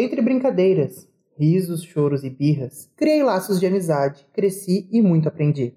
Entre 0.00 0.22
brincadeiras, 0.22 1.08
risos, 1.36 1.82
choros 1.82 2.22
e 2.22 2.30
birras, 2.30 2.88
criei 2.94 3.20
laços 3.20 3.58
de 3.58 3.66
amizade, 3.66 4.24
cresci 4.32 4.88
e 4.92 5.02
muito 5.02 5.26
aprendi. 5.26 5.74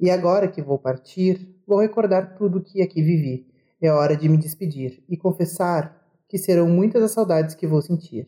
E 0.00 0.08
agora 0.08 0.48
que 0.48 0.62
vou 0.62 0.78
partir, 0.78 1.54
vou 1.66 1.78
recordar 1.78 2.34
tudo 2.34 2.56
o 2.56 2.60
que 2.62 2.80
aqui 2.80 3.02
vivi. 3.02 3.46
É 3.78 3.92
hora 3.92 4.16
de 4.16 4.26
me 4.26 4.38
despedir 4.38 5.04
e 5.06 5.18
confessar 5.18 6.02
que 6.26 6.38
serão 6.38 6.66
muitas 6.66 7.02
as 7.02 7.10
saudades 7.10 7.54
que 7.54 7.66
vou 7.66 7.82
sentir. 7.82 8.26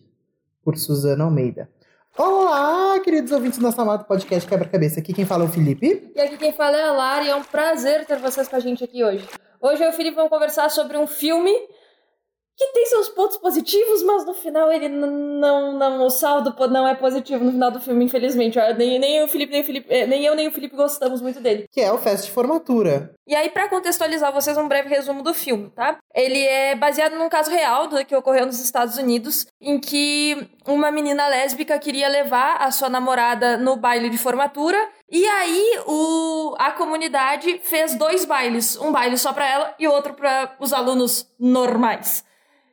Por 0.62 0.76
Suzana 0.76 1.24
Almeida. 1.24 1.70
Olá, 2.18 3.00
queridos 3.00 3.32
ouvintes 3.32 3.58
do 3.58 3.62
nosso 3.62 3.80
amado 3.80 4.04
podcast 4.04 4.46
Quebra-Cabeça. 4.46 5.00
Aqui 5.00 5.14
quem 5.14 5.24
fala 5.24 5.44
é 5.44 5.46
o 5.46 5.50
Felipe. 5.50 6.12
E 6.14 6.20
aqui 6.20 6.36
quem 6.36 6.52
fala 6.52 6.76
é 6.76 6.82
a 6.82 6.92
Lara 6.92 7.24
e 7.24 7.30
é 7.30 7.34
um 7.34 7.44
prazer 7.44 8.04
ter 8.04 8.18
vocês 8.18 8.46
com 8.46 8.56
a 8.56 8.60
gente 8.60 8.84
aqui 8.84 9.02
hoje. 9.02 9.26
Hoje 9.58 9.82
eu 9.82 9.88
e 9.88 9.90
o 9.90 9.96
Felipe 9.96 10.16
vamos 10.16 10.30
conversar 10.30 10.68
sobre 10.68 10.98
um 10.98 11.06
filme 11.06 11.50
que 12.60 12.72
tem 12.74 12.84
seus 12.84 13.08
pontos 13.08 13.38
positivos, 13.38 14.02
mas 14.02 14.26
no 14.26 14.34
final 14.34 14.70
ele 14.70 14.86
não, 14.86 15.72
não, 15.72 16.04
o 16.04 16.10
saldo 16.10 16.54
não 16.68 16.86
é 16.86 16.94
positivo 16.94 17.42
no 17.42 17.52
final 17.52 17.70
do 17.70 17.80
filme, 17.80 18.04
infelizmente. 18.04 18.58
Nem, 18.76 18.98
nem, 18.98 19.24
o 19.24 19.28
Felipe, 19.28 19.50
nem, 19.50 19.62
o 19.62 19.64
Felipe, 19.64 19.86
eh, 19.88 20.06
nem 20.06 20.26
eu 20.26 20.34
nem 20.34 20.46
o 20.46 20.52
Felipe 20.52 20.76
gostamos 20.76 21.22
muito 21.22 21.40
dele. 21.40 21.66
Que 21.72 21.80
é 21.80 21.90
o 21.90 21.96
Festa 21.96 22.26
de 22.26 22.32
Formatura. 22.32 23.14
E 23.26 23.34
aí, 23.34 23.48
para 23.48 23.66
contextualizar 23.66 24.30
vocês, 24.30 24.58
um 24.58 24.68
breve 24.68 24.90
resumo 24.90 25.22
do 25.22 25.32
filme, 25.32 25.70
tá? 25.70 25.96
Ele 26.14 26.38
é 26.38 26.74
baseado 26.74 27.16
num 27.16 27.30
caso 27.30 27.50
real 27.50 27.86
do 27.86 28.04
que 28.04 28.14
ocorreu 28.14 28.44
nos 28.44 28.60
Estados 28.60 28.98
Unidos, 28.98 29.46
em 29.58 29.80
que 29.80 30.50
uma 30.66 30.90
menina 30.90 31.28
lésbica 31.28 31.78
queria 31.78 32.08
levar 32.08 32.56
a 32.60 32.70
sua 32.70 32.90
namorada 32.90 33.56
no 33.56 33.76
baile 33.76 34.10
de 34.10 34.18
formatura. 34.18 34.76
E 35.10 35.24
aí, 35.24 35.80
o, 35.86 36.54
a 36.58 36.72
comunidade 36.72 37.58
fez 37.64 37.94
dois 37.94 38.26
bailes. 38.26 38.76
Um 38.76 38.92
baile 38.92 39.16
só 39.16 39.32
pra 39.32 39.48
ela 39.48 39.74
e 39.78 39.88
outro 39.88 40.12
para 40.12 40.56
os 40.60 40.74
alunos 40.74 41.26
normais. 41.38 42.28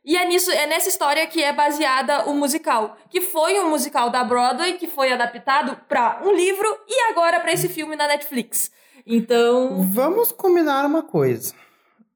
E 0.08 0.16
é, 0.16 0.26
nisso, 0.26 0.50
é 0.50 0.66
nessa 0.66 0.88
história 0.88 1.28
que 1.28 1.44
é 1.44 1.52
baseada 1.52 2.30
o 2.30 2.34
musical, 2.34 2.96
que 3.10 3.20
foi 3.20 3.60
um 3.60 3.70
musical 3.70 4.10
da 4.10 4.24
Broadway, 4.24 4.78
que 4.78 4.88
foi 4.88 5.12
adaptado 5.12 5.78
para 5.86 6.22
um 6.24 6.34
livro 6.34 6.66
e 6.88 7.12
agora 7.12 7.42
para 7.42 7.52
esse 7.52 7.68
filme 7.68 7.94
na 7.94 8.08
Netflix. 8.08 8.72
Então. 9.06 9.81
Vamos 9.92 10.31
combinar 10.31 10.86
uma 10.86 11.04
coisa. 11.04 11.54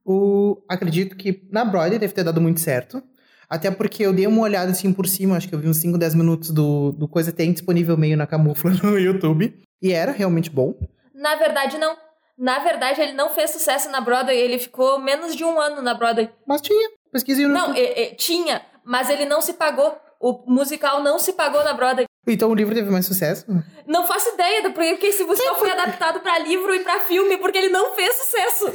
O, 0.06 0.64
acredito 0.70 1.18
que 1.18 1.44
na 1.52 1.66
Broadway 1.66 2.00
deve 2.00 2.14
ter 2.14 2.24
dado 2.24 2.40
muito 2.40 2.62
certo. 2.62 3.04
Até 3.50 3.70
porque 3.70 4.06
eu 4.06 4.14
dei 4.14 4.26
uma 4.26 4.42
olhada 4.42 4.72
assim 4.72 4.94
por 4.94 5.06
cima, 5.06 5.36
acho 5.36 5.50
que 5.50 5.54
eu 5.54 5.60
vi 5.60 5.68
uns 5.68 5.76
5, 5.76 5.98
10 5.98 6.16
minutos 6.16 6.52
do, 6.52 6.94
do 6.94 7.10
coisa 7.10 7.34
tem 7.34 7.52
disponível 7.52 7.98
meio 7.98 8.16
na 8.16 8.26
camufla 8.26 8.72
no 8.72 8.98
YouTube. 8.98 9.54
E 9.82 9.92
era 9.92 10.14
realmente 10.14 10.50
bom. 10.50 10.76
Na 11.14 11.36
verdade, 11.36 11.78
não. 11.78 11.98
Na 12.38 12.60
verdade, 12.60 13.02
ele 13.02 13.12
não 13.12 13.32
fez 13.32 13.52
sucesso 13.52 13.92
na 13.92 14.00
Broadway, 14.00 14.38
ele 14.38 14.58
ficou 14.58 14.98
menos 14.98 15.36
de 15.36 15.44
um 15.44 15.60
ano 15.60 15.82
na 15.82 15.94
Broadway. 15.94 16.30
Mas 16.48 16.62
tinha. 16.62 17.01
Pesquisei 17.12 17.46
no 17.46 17.54
Não, 17.54 17.74
é, 17.74 18.04
é, 18.04 18.16
tinha, 18.16 18.62
mas 18.84 19.10
ele 19.10 19.26
não 19.26 19.42
se 19.42 19.54
pagou. 19.54 19.96
O 20.20 20.44
musical 20.48 21.04
não 21.04 21.18
se 21.20 21.34
pagou 21.34 21.64
na 21.64 21.74
Broadway. 21.74 22.06
Então 22.28 22.52
o 22.52 22.56
livro 22.56 22.76
teve 22.76 22.90
mais 22.90 23.06
sucesso? 23.06 23.46
Não 23.88 24.06
faço 24.06 24.30
ideia 24.30 24.62
do 24.62 24.72
porquê 24.72 24.96
que 24.98 25.08
esse 25.08 25.24
musical 25.24 25.58
foi 25.58 25.72
adaptado 25.72 26.20
para 26.20 26.38
livro 26.40 26.74
e 26.76 26.82
para 26.82 27.00
filme, 27.02 27.38
porque 27.38 27.58
ele 27.58 27.70
não 27.70 27.96
fez 27.96 28.16
sucesso. 28.16 28.72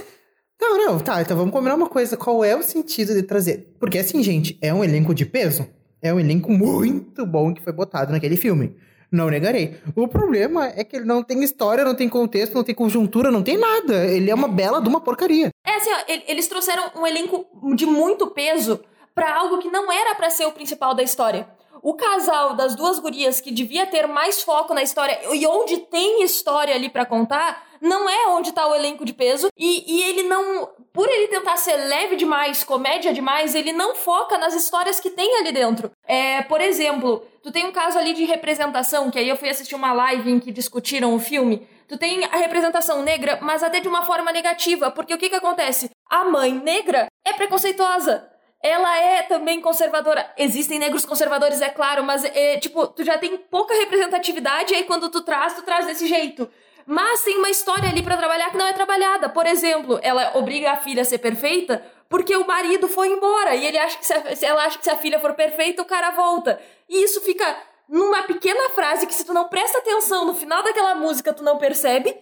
Não, 0.60 0.76
não, 0.78 0.98
tá, 0.98 1.22
então 1.22 1.36
vamos 1.36 1.52
combinar 1.52 1.74
uma 1.74 1.88
coisa. 1.88 2.16
Qual 2.16 2.44
é 2.44 2.56
o 2.56 2.62
sentido 2.62 3.14
de 3.14 3.22
trazer? 3.22 3.76
Porque 3.78 3.98
assim, 3.98 4.22
gente, 4.22 4.58
é 4.60 4.74
um 4.74 4.82
elenco 4.82 5.14
de 5.14 5.24
peso. 5.24 5.68
É 6.02 6.12
um 6.12 6.18
elenco 6.18 6.50
muito 6.50 7.24
bom 7.24 7.54
que 7.54 7.62
foi 7.62 7.72
botado 7.72 8.12
naquele 8.12 8.36
filme. 8.36 8.76
Não 9.16 9.30
negarei. 9.30 9.80
O 9.96 10.06
problema 10.06 10.66
é 10.76 10.84
que 10.84 10.96
ele 10.96 11.06
não 11.06 11.22
tem 11.22 11.42
história, 11.42 11.82
não 11.82 11.94
tem 11.94 12.06
contexto, 12.06 12.54
não 12.54 12.62
tem 12.62 12.74
conjuntura, 12.74 13.30
não 13.30 13.42
tem 13.42 13.56
nada. 13.56 14.04
Ele 14.04 14.30
é 14.30 14.34
uma 14.34 14.46
bela 14.46 14.78
de 14.78 14.88
uma 14.90 15.00
porcaria. 15.00 15.48
É 15.64 15.76
assim, 15.76 15.90
ó, 15.90 15.96
eles 16.28 16.46
trouxeram 16.46 16.90
um 16.94 17.06
elenco 17.06 17.46
de 17.74 17.86
muito 17.86 18.26
peso 18.26 18.78
para 19.14 19.34
algo 19.34 19.56
que 19.56 19.70
não 19.70 19.90
era 19.90 20.14
para 20.14 20.28
ser 20.28 20.44
o 20.44 20.52
principal 20.52 20.94
da 20.94 21.02
história. 21.02 21.48
O 21.82 21.94
casal 21.94 22.54
das 22.54 22.74
duas 22.74 22.98
gurias 22.98 23.40
que 23.40 23.50
devia 23.50 23.86
ter 23.86 24.06
mais 24.06 24.42
foco 24.42 24.74
na 24.74 24.82
história 24.82 25.18
e 25.32 25.46
onde 25.46 25.78
tem 25.78 26.22
história 26.22 26.74
ali 26.74 26.90
para 26.90 27.06
contar, 27.06 27.65
não 27.80 28.08
é 28.08 28.28
onde 28.28 28.52
tá 28.52 28.66
o 28.66 28.74
elenco 28.74 29.04
de 29.04 29.12
peso. 29.12 29.48
E, 29.56 29.84
e 29.86 30.02
ele 30.02 30.22
não. 30.24 30.68
Por 30.92 31.08
ele 31.08 31.28
tentar 31.28 31.56
ser 31.56 31.76
leve 31.76 32.16
demais, 32.16 32.64
comédia 32.64 33.12
demais, 33.12 33.54
ele 33.54 33.72
não 33.72 33.94
foca 33.94 34.38
nas 34.38 34.54
histórias 34.54 34.98
que 34.98 35.10
tem 35.10 35.38
ali 35.38 35.52
dentro. 35.52 35.90
É, 36.06 36.42
por 36.42 36.60
exemplo, 36.60 37.26
tu 37.42 37.52
tem 37.52 37.66
um 37.66 37.72
caso 37.72 37.98
ali 37.98 38.14
de 38.14 38.24
representação, 38.24 39.10
que 39.10 39.18
aí 39.18 39.28
eu 39.28 39.36
fui 39.36 39.48
assistir 39.48 39.74
uma 39.74 39.92
live 39.92 40.30
em 40.30 40.40
que 40.40 40.50
discutiram 40.50 41.14
o 41.14 41.20
filme. 41.20 41.68
Tu 41.86 41.98
tem 41.98 42.24
a 42.24 42.36
representação 42.36 43.02
negra, 43.02 43.38
mas 43.42 43.62
até 43.62 43.78
de 43.78 43.88
uma 43.88 44.02
forma 44.02 44.32
negativa, 44.32 44.90
porque 44.90 45.14
o 45.14 45.18
que 45.18 45.28
que 45.28 45.36
acontece? 45.36 45.90
A 46.10 46.24
mãe 46.24 46.52
negra 46.52 47.06
é 47.24 47.32
preconceituosa 47.32 48.36
ela 48.62 48.98
é 48.98 49.22
também 49.22 49.60
conservadora. 49.60 50.28
Existem 50.36 50.78
negros 50.78 51.04
conservadores, 51.04 51.60
é 51.60 51.68
claro, 51.68 52.02
mas 52.02 52.24
é, 52.24 52.58
tipo, 52.58 52.86
tu 52.88 53.04
já 53.04 53.16
tem 53.16 53.36
pouca 53.36 53.74
representatividade 53.74 54.74
aí 54.74 54.84
quando 54.84 55.08
tu 55.08 55.22
traz, 55.22 55.54
tu 55.54 55.62
traz 55.62 55.86
desse 55.86 56.06
jeito. 56.06 56.50
Mas 56.86 57.22
tem 57.22 57.36
uma 57.38 57.50
história 57.50 57.88
ali 57.88 58.02
para 58.02 58.16
trabalhar 58.16 58.50
que 58.50 58.56
não 58.56 58.66
é 58.66 58.72
trabalhada. 58.72 59.28
Por 59.28 59.44
exemplo, 59.44 59.98
ela 60.02 60.36
obriga 60.36 60.70
a 60.70 60.76
filha 60.76 61.02
a 61.02 61.04
ser 61.04 61.18
perfeita 61.18 61.82
porque 62.08 62.36
o 62.36 62.46
marido 62.46 62.86
foi 62.88 63.08
embora 63.08 63.54
e 63.54 63.66
ele 63.66 63.78
acha 63.78 63.98
que 63.98 64.06
se, 64.06 64.12
a, 64.12 64.22
ela 64.42 64.64
acha 64.64 64.78
que 64.78 64.84
se 64.84 64.90
a 64.90 64.96
filha 64.96 65.18
for 65.18 65.34
perfeita, 65.34 65.82
o 65.82 65.86
cara 65.86 66.12
volta. 66.12 66.60
E 66.88 67.04
isso 67.04 67.20
fica 67.20 67.44
numa 67.88 68.22
pequena 68.22 68.70
frase 68.70 69.06
que 69.06 69.14
se 69.14 69.24
tu 69.24 69.32
não 69.32 69.48
presta 69.48 69.78
atenção 69.78 70.24
no 70.24 70.34
final 70.34 70.62
daquela 70.62 70.94
música, 70.94 71.32
tu 71.32 71.42
não 71.42 71.58
percebe 71.58 72.16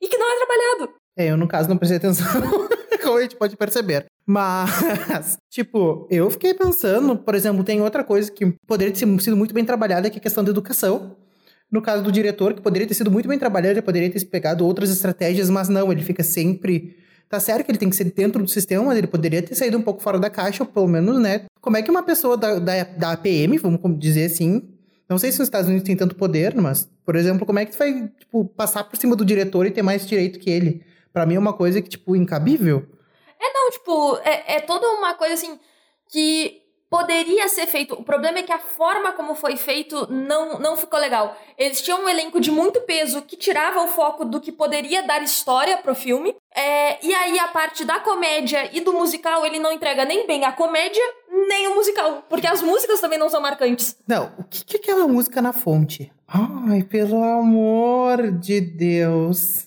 e 0.00 0.08
que 0.08 0.18
não 0.18 0.30
é 0.30 0.36
trabalhado. 0.36 0.94
É, 1.16 1.30
eu 1.30 1.36
no 1.36 1.48
caso 1.48 1.68
não 1.68 1.76
prestei 1.76 1.98
atenção, 1.98 2.26
como 3.02 3.18
a 3.18 3.22
gente 3.22 3.36
pode 3.36 3.56
perceber. 3.56 4.06
Mas, 4.26 5.38
tipo, 5.50 6.06
eu 6.10 6.30
fiquei 6.30 6.54
pensando, 6.54 7.16
por 7.16 7.34
exemplo, 7.34 7.64
tem 7.64 7.80
outra 7.80 8.04
coisa 8.04 8.30
que 8.30 8.52
poderia 8.66 8.92
ter 8.92 9.06
sido 9.20 9.36
muito 9.36 9.54
bem 9.54 9.64
trabalhada, 9.64 10.10
que 10.10 10.18
é 10.18 10.20
a 10.20 10.22
questão 10.22 10.44
da 10.44 10.50
educação. 10.50 11.16
No 11.70 11.82
caso 11.82 12.02
do 12.02 12.10
diretor, 12.10 12.54
que 12.54 12.62
poderia 12.62 12.86
ter 12.86 12.94
sido 12.94 13.10
muito 13.10 13.28
bem 13.28 13.38
trabalhado, 13.38 13.74
ele 13.74 13.82
poderia 13.82 14.10
ter 14.10 14.24
pegado 14.26 14.66
outras 14.66 14.90
estratégias, 14.90 15.50
mas 15.50 15.68
não, 15.68 15.92
ele 15.92 16.02
fica 16.02 16.22
sempre. 16.22 16.96
Tá 17.28 17.38
certo 17.38 17.64
que 17.64 17.70
ele 17.70 17.78
tem 17.78 17.90
que 17.90 17.96
ser 17.96 18.04
dentro 18.04 18.42
do 18.42 18.48
sistema, 18.48 18.82
mas 18.84 18.96
ele 18.96 19.06
poderia 19.06 19.42
ter 19.42 19.54
saído 19.54 19.76
um 19.76 19.82
pouco 19.82 20.00
fora 20.00 20.18
da 20.18 20.30
caixa, 20.30 20.62
ou 20.62 20.68
pelo 20.68 20.88
menos, 20.88 21.20
né? 21.20 21.44
Como 21.60 21.76
é 21.76 21.82
que 21.82 21.90
uma 21.90 22.02
pessoa 22.02 22.38
da, 22.38 22.58
da, 22.58 22.84
da 22.84 23.12
APM, 23.12 23.58
vamos 23.58 23.80
dizer 23.98 24.24
assim, 24.24 24.62
não 25.08 25.18
sei 25.18 25.30
se 25.30 25.38
nos 25.38 25.48
Estados 25.48 25.68
Unidos 25.68 25.86
tem 25.86 25.96
tanto 25.96 26.14
poder, 26.14 26.54
mas, 26.54 26.88
por 27.04 27.16
exemplo, 27.16 27.46
como 27.46 27.58
é 27.58 27.66
que 27.66 27.72
tu 27.72 27.78
vai, 27.78 28.08
tipo, 28.18 28.46
passar 28.46 28.84
por 28.84 28.96
cima 28.96 29.14
do 29.14 29.24
diretor 29.24 29.66
e 29.66 29.70
ter 29.70 29.82
mais 29.82 30.06
direito 30.06 30.38
que 30.38 30.48
ele? 30.48 30.84
Para 31.12 31.26
mim 31.26 31.34
é 31.34 31.38
uma 31.38 31.52
coisa 31.52 31.82
que, 31.82 31.88
tipo, 31.88 32.16
incabível. 32.16 32.86
É, 33.40 33.52
não, 33.52 33.70
tipo, 33.70 34.18
é, 34.24 34.56
é 34.56 34.60
toda 34.60 34.86
uma 34.88 35.14
coisa 35.14 35.34
assim 35.34 35.58
que 36.10 36.62
poderia 36.90 37.48
ser 37.48 37.66
feito. 37.66 37.94
O 37.94 38.02
problema 38.02 38.38
é 38.38 38.42
que 38.42 38.52
a 38.52 38.58
forma 38.58 39.12
como 39.12 39.34
foi 39.34 39.56
feito 39.56 40.10
não, 40.10 40.58
não 40.58 40.76
ficou 40.76 40.98
legal. 40.98 41.36
Eles 41.56 41.82
tinham 41.82 42.04
um 42.04 42.08
elenco 42.08 42.40
de 42.40 42.50
muito 42.50 42.80
peso 42.82 43.22
que 43.22 43.36
tirava 43.36 43.82
o 43.82 43.88
foco 43.88 44.24
do 44.24 44.40
que 44.40 44.50
poderia 44.50 45.02
dar 45.02 45.22
história 45.22 45.76
pro 45.78 45.94
filme. 45.94 46.34
É, 46.54 47.04
e 47.04 47.14
aí 47.14 47.38
a 47.38 47.48
parte 47.48 47.84
da 47.84 48.00
comédia 48.00 48.70
e 48.72 48.80
do 48.80 48.92
musical, 48.92 49.44
ele 49.44 49.58
não 49.58 49.72
entrega 49.72 50.04
nem 50.04 50.26
bem 50.26 50.44
a 50.44 50.52
comédia, 50.52 51.02
nem 51.48 51.68
o 51.68 51.74
musical. 51.74 52.24
Porque 52.28 52.46
as 52.46 52.62
músicas 52.62 53.00
também 53.00 53.18
não 53.18 53.28
são 53.28 53.40
marcantes. 53.40 53.96
Não, 54.06 54.32
o 54.38 54.44
que, 54.44 54.64
que 54.64 54.76
é 54.76 54.80
aquela 54.80 55.06
música 55.06 55.42
na 55.42 55.52
fonte? 55.52 56.10
Ai, 56.26 56.82
pelo 56.82 57.22
amor 57.22 58.32
de 58.32 58.60
Deus. 58.60 59.66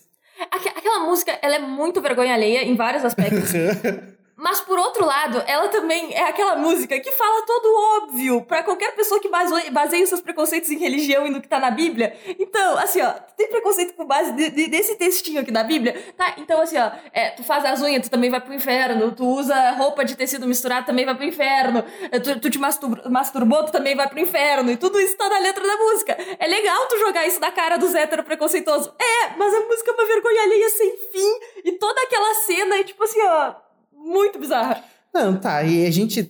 Aquela 0.52 1.06
música, 1.06 1.38
ela 1.42 1.56
é 1.56 1.60
muito 1.60 2.02
vergonha 2.02 2.34
alheia 2.34 2.64
em 2.64 2.76
vários 2.76 3.06
aspectos. 3.06 3.52
Mas 4.42 4.60
por 4.60 4.80
outro 4.80 5.06
lado, 5.06 5.44
ela 5.46 5.68
também 5.68 6.16
é 6.16 6.24
aquela 6.24 6.56
música 6.56 7.00
que 7.00 7.12
fala 7.12 7.46
todo 7.46 8.02
óbvio 8.02 8.42
para 8.42 8.64
qualquer 8.64 8.96
pessoa 8.96 9.20
que 9.20 9.30
baseie 9.30 10.02
os 10.02 10.10
seus 10.10 10.20
preconceitos 10.20 10.68
em 10.72 10.80
religião 10.80 11.28
e 11.28 11.30
no 11.30 11.40
que 11.40 11.48
tá 11.48 11.60
na 11.60 11.70
Bíblia. 11.70 12.18
Então, 12.40 12.76
assim, 12.80 13.04
ó, 13.04 13.12
tem 13.38 13.48
preconceito 13.50 13.94
com 13.94 14.04
base 14.04 14.32
de, 14.32 14.50
de, 14.50 14.68
desse 14.68 14.96
textinho 14.96 15.42
aqui 15.42 15.52
da 15.52 15.64
Bíblia? 15.64 15.94
Tá, 16.18 16.34
então 16.40 16.60
assim, 16.60 16.76
ó, 16.76 16.90
é, 17.14 17.30
tu 17.30 17.44
faz 17.44 17.64
as 17.64 17.84
unhas, 17.84 18.02
tu 18.02 18.10
também 18.10 18.32
vai 18.32 18.42
pro 18.42 18.52
inferno. 18.52 19.12
Tu 19.12 19.24
usa 19.24 19.74
roupa 19.74 20.04
de 20.04 20.16
tecido 20.16 20.48
misturado, 20.48 20.88
também 20.88 21.06
vai 21.06 21.14
pro 21.14 21.24
inferno. 21.24 21.86
É, 22.12 22.20
tu, 22.20 22.40
tu 22.40 22.50
te 22.50 22.58
mastur 22.58 23.00
masturbou, 23.12 23.64
tu 23.66 23.72
também 23.72 23.96
vai 23.96 24.10
pro 24.10 24.20
inferno. 24.20 24.72
E 24.72 24.76
tudo 24.76 25.00
isso 25.00 25.16
tá 25.18 25.30
na 25.30 25.38
letra 25.38 25.64
da 25.64 25.78
música. 25.78 26.18
É 26.40 26.48
legal 26.48 26.88
tu 26.88 26.98
jogar 26.98 27.28
isso 27.28 27.40
na 27.40 27.52
cara 27.52 27.78
dos 27.78 27.94
héteros 27.94 28.26
preconceituosos. 28.26 28.92
É, 29.00 29.38
mas 29.38 29.54
a 29.54 29.60
música 29.60 29.92
é 29.92 29.94
uma 29.94 30.08
vergonha 30.08 30.42
alheia 30.42 30.70
sem 30.70 30.98
fim. 31.12 31.40
E 31.64 31.74
toda 31.74 32.02
aquela 32.02 32.34
cena 32.34 32.78
é 32.78 32.84
tipo 32.84 33.04
assim, 33.04 33.22
ó 33.22 33.71
muito 34.04 34.40
bizarra. 34.40 34.84
Não, 35.14 35.38
tá. 35.38 35.64
E 35.64 35.86
a 35.86 35.92
gente. 35.92 36.24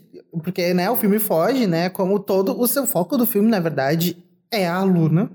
Porque, 0.44 0.73
né, 0.73 0.89
o 0.89 0.95
filme 0.95 1.19
foge, 1.19 1.68
né? 1.68 1.89
Como 1.89 2.19
todo. 2.19 2.59
O 2.59 2.68
seu 2.68 2.85
foco 2.85 3.18
do 3.18 3.25
filme, 3.25 3.50
na 3.50 3.59
verdade, 3.59 4.18
é 4.50 4.68
a 4.68 4.75
aluna, 4.75 5.31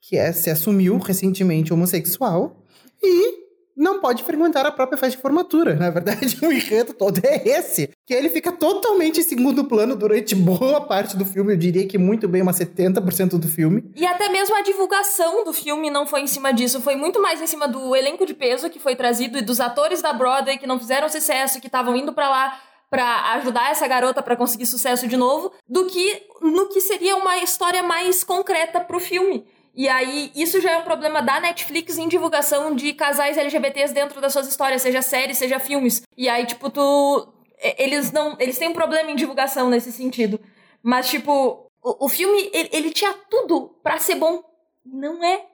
que 0.00 0.16
é, 0.16 0.32
se 0.32 0.50
assumiu 0.50 0.98
recentemente 0.98 1.72
homossexual. 1.72 2.62
E 3.02 3.43
não 3.76 4.00
pode 4.00 4.22
frequentar 4.22 4.64
a 4.66 4.72
própria 4.72 4.98
festa 4.98 5.16
de 5.16 5.22
formatura. 5.22 5.74
Na 5.74 5.90
verdade, 5.90 6.36
o 6.42 6.52
enredo 6.52 6.94
todo 6.94 7.20
é 7.24 7.48
esse. 7.48 7.90
Que 8.06 8.14
ele 8.14 8.28
fica 8.28 8.52
totalmente 8.52 9.20
em 9.20 9.22
segundo 9.22 9.64
plano 9.64 9.96
durante 9.96 10.34
boa 10.34 10.80
parte 10.80 11.16
do 11.16 11.24
filme. 11.24 11.52
Eu 11.52 11.56
diria 11.56 11.86
que 11.86 11.98
muito 11.98 12.28
bem, 12.28 12.42
umas 12.42 12.58
70% 12.58 13.38
do 13.38 13.48
filme. 13.48 13.90
E 13.94 14.06
até 14.06 14.28
mesmo 14.28 14.56
a 14.56 14.62
divulgação 14.62 15.44
do 15.44 15.52
filme 15.52 15.90
não 15.90 16.06
foi 16.06 16.20
em 16.20 16.26
cima 16.26 16.52
disso. 16.52 16.80
Foi 16.80 16.96
muito 16.96 17.20
mais 17.20 17.40
em 17.40 17.46
cima 17.46 17.66
do 17.66 17.94
elenco 17.94 18.26
de 18.26 18.34
peso 18.34 18.70
que 18.70 18.78
foi 18.78 18.94
trazido 18.94 19.38
e 19.38 19.42
dos 19.42 19.60
atores 19.60 20.00
da 20.00 20.12
Broadway 20.12 20.58
que 20.58 20.66
não 20.66 20.78
fizeram 20.78 21.08
sucesso, 21.08 21.60
que 21.60 21.66
estavam 21.66 21.96
indo 21.96 22.12
para 22.12 22.28
lá 22.28 22.60
para 22.94 23.32
ajudar 23.32 23.72
essa 23.72 23.88
garota 23.88 24.22
para 24.22 24.36
conseguir 24.36 24.66
sucesso 24.66 25.08
de 25.08 25.16
novo, 25.16 25.52
do 25.68 25.86
que 25.86 26.22
no 26.40 26.68
que 26.68 26.80
seria 26.80 27.16
uma 27.16 27.38
história 27.38 27.82
mais 27.82 28.22
concreta 28.22 28.78
pro 28.78 29.00
filme. 29.00 29.44
E 29.74 29.88
aí, 29.88 30.30
isso 30.36 30.60
já 30.60 30.72
é 30.72 30.78
um 30.78 30.84
problema 30.84 31.20
da 31.20 31.40
Netflix 31.40 31.98
em 31.98 32.08
divulgação 32.08 32.74
de 32.74 32.92
casais 32.92 33.36
LGBTs 33.36 33.92
dentro 33.92 34.20
das 34.20 34.32
suas 34.32 34.46
histórias, 34.46 34.82
seja 34.82 35.02
séries, 35.02 35.38
seja 35.38 35.58
filmes. 35.58 36.02
E 36.16 36.28
aí, 36.28 36.46
tipo, 36.46 36.70
tu. 36.70 37.32
Eles 37.78 38.12
não. 38.12 38.36
Eles 38.38 38.58
têm 38.58 38.68
um 38.68 38.72
problema 38.74 39.10
em 39.10 39.16
divulgação 39.16 39.68
nesse 39.68 39.90
sentido. 39.90 40.38
Mas, 40.82 41.08
tipo, 41.08 41.70
o, 41.82 42.06
o 42.06 42.08
filme, 42.08 42.50
ele, 42.52 42.70
ele 42.72 42.90
tinha 42.90 43.12
tudo 43.28 43.80
para 43.82 43.98
ser 43.98 44.14
bom. 44.14 44.42
Não 44.84 45.24
é. 45.24 45.44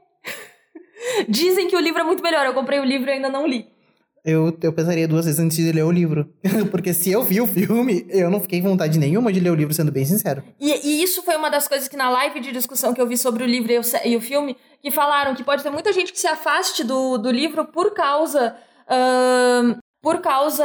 Dizem 1.29 1.69
que 1.69 1.77
o 1.77 1.81
livro 1.81 2.01
é 2.01 2.05
muito 2.05 2.23
melhor. 2.23 2.45
Eu 2.45 2.55
comprei 2.55 2.79
o 2.79 2.85
livro 2.85 3.09
e 3.09 3.15
ainda 3.15 3.31
não 3.31 3.47
li 3.47 3.80
eu, 4.25 4.57
eu 4.63 4.73
pensaria 4.73 5.09
duas 5.09 5.25
vezes 5.25 5.41
antes 5.41 5.57
de 5.57 5.73
ler 5.73 5.85
o 5.85 5.91
livro. 5.91 6.33
Porque 6.71 6.93
se 6.93 7.11
eu 7.11 7.23
vi 7.23 7.41
o 7.41 7.47
filme, 7.47 8.07
eu 8.09 8.31
não 8.31 8.41
fiquei 8.41 8.61
vontade 8.61 8.99
nenhuma 8.99 9.33
de 9.33 9.41
ler 9.41 9.51
o 9.51 9.55
livro, 9.55 9.75
sendo 9.75 9.93
bem 9.93 10.05
sincero. 10.05 10.43
E, 10.59 10.71
e 10.89 11.03
isso 11.03 11.23
foi 11.23 11.37
uma 11.37 11.51
das 11.51 11.67
coisas 11.67 11.89
que 11.89 11.97
na 11.97 12.11
live 12.11 12.41
de 12.41 12.53
discussão 12.53 12.93
que 12.93 13.01
eu 13.01 13.07
vi 13.07 13.17
sobre 13.17 13.43
o 13.43 13.47
livro 13.47 13.73
e 13.73 13.79
o, 13.79 13.83
e 14.05 14.17
o 14.17 14.21
filme, 14.21 14.57
que 14.83 14.91
falaram 14.91 15.35
que 15.35 15.45
pode 15.45 15.63
ter 15.63 15.71
muita 15.71 15.93
gente 15.93 16.13
que 16.13 16.21
se 16.21 16.27
afaste 16.27 16.85
do, 16.85 17.19
do 17.19 17.31
livro 17.31 17.65
por 17.67 17.93
causa. 17.93 18.57
Uh, 18.87 19.79
por 20.03 20.21
causa 20.21 20.65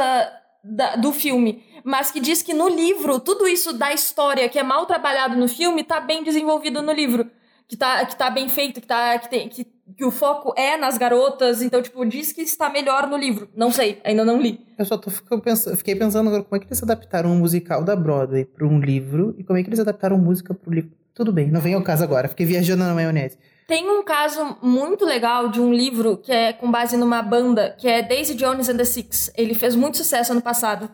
da, 0.64 0.96
do 0.96 1.12
filme. 1.12 1.64
Mas 1.84 2.10
que 2.10 2.20
diz 2.20 2.42
que 2.42 2.52
no 2.52 2.68
livro, 2.68 3.20
tudo 3.20 3.46
isso 3.46 3.72
da 3.72 3.92
história 3.92 4.48
que 4.48 4.58
é 4.58 4.62
mal 4.62 4.86
trabalhado 4.86 5.36
no 5.36 5.48
filme, 5.48 5.84
tá 5.84 6.00
bem 6.00 6.24
desenvolvido 6.24 6.82
no 6.82 6.92
livro. 6.92 7.30
Que 7.68 7.76
tá, 7.76 8.04
que 8.06 8.16
tá 8.16 8.30
bem 8.30 8.48
feito, 8.48 8.80
que, 8.80 8.86
tá, 8.86 9.18
que, 9.18 9.28
tem, 9.28 9.48
que 9.48 9.64
que 9.96 10.04
o 10.04 10.10
foco 10.10 10.52
é 10.56 10.76
nas 10.76 10.98
garotas, 10.98 11.62
então, 11.62 11.80
tipo, 11.80 12.04
diz 12.04 12.30
que 12.30 12.42
está 12.42 12.68
melhor 12.68 13.08
no 13.08 13.16
livro. 13.16 13.48
Não 13.56 13.72
sei, 13.72 13.98
ainda 14.04 14.24
não 14.24 14.40
li. 14.40 14.60
Eu 14.78 14.84
só 14.84 14.98
tô, 14.98 15.10
pensando, 15.40 15.76
fiquei 15.76 15.96
pensando 15.96 16.28
agora 16.28 16.42
como 16.42 16.56
é 16.56 16.58
que 16.60 16.66
eles 16.66 16.82
adaptaram 16.82 17.30
um 17.30 17.38
musical 17.38 17.82
da 17.82 17.96
Broadway 17.96 18.44
para 18.44 18.66
um 18.66 18.78
livro 18.78 19.34
e 19.38 19.42
como 19.42 19.58
é 19.58 19.62
que 19.62 19.68
eles 19.70 19.80
adaptaram 19.80 20.18
música 20.18 20.52
pro 20.52 20.72
livro. 20.72 20.90
Tudo 21.14 21.32
bem, 21.32 21.50
não 21.50 21.62
vem 21.62 21.72
ao 21.72 21.82
caso 21.82 22.04
agora, 22.04 22.28
fiquei 22.28 22.44
viajando 22.44 22.84
na 22.84 22.92
maionese. 22.92 23.38
Tem 23.66 23.88
um 23.88 24.04
caso 24.04 24.58
muito 24.62 25.04
legal 25.04 25.48
de 25.48 25.60
um 25.60 25.72
livro 25.72 26.18
que 26.18 26.30
é 26.30 26.52
com 26.52 26.70
base 26.70 26.96
numa 26.96 27.22
banda, 27.22 27.74
que 27.78 27.88
é 27.88 28.02
Daisy 28.02 28.34
Jones 28.34 28.68
and 28.68 28.76
the 28.76 28.84
Six. 28.84 29.32
Ele 29.34 29.54
fez 29.54 29.74
muito 29.74 29.96
sucesso 29.96 30.32
ano 30.32 30.42
passado. 30.42 30.90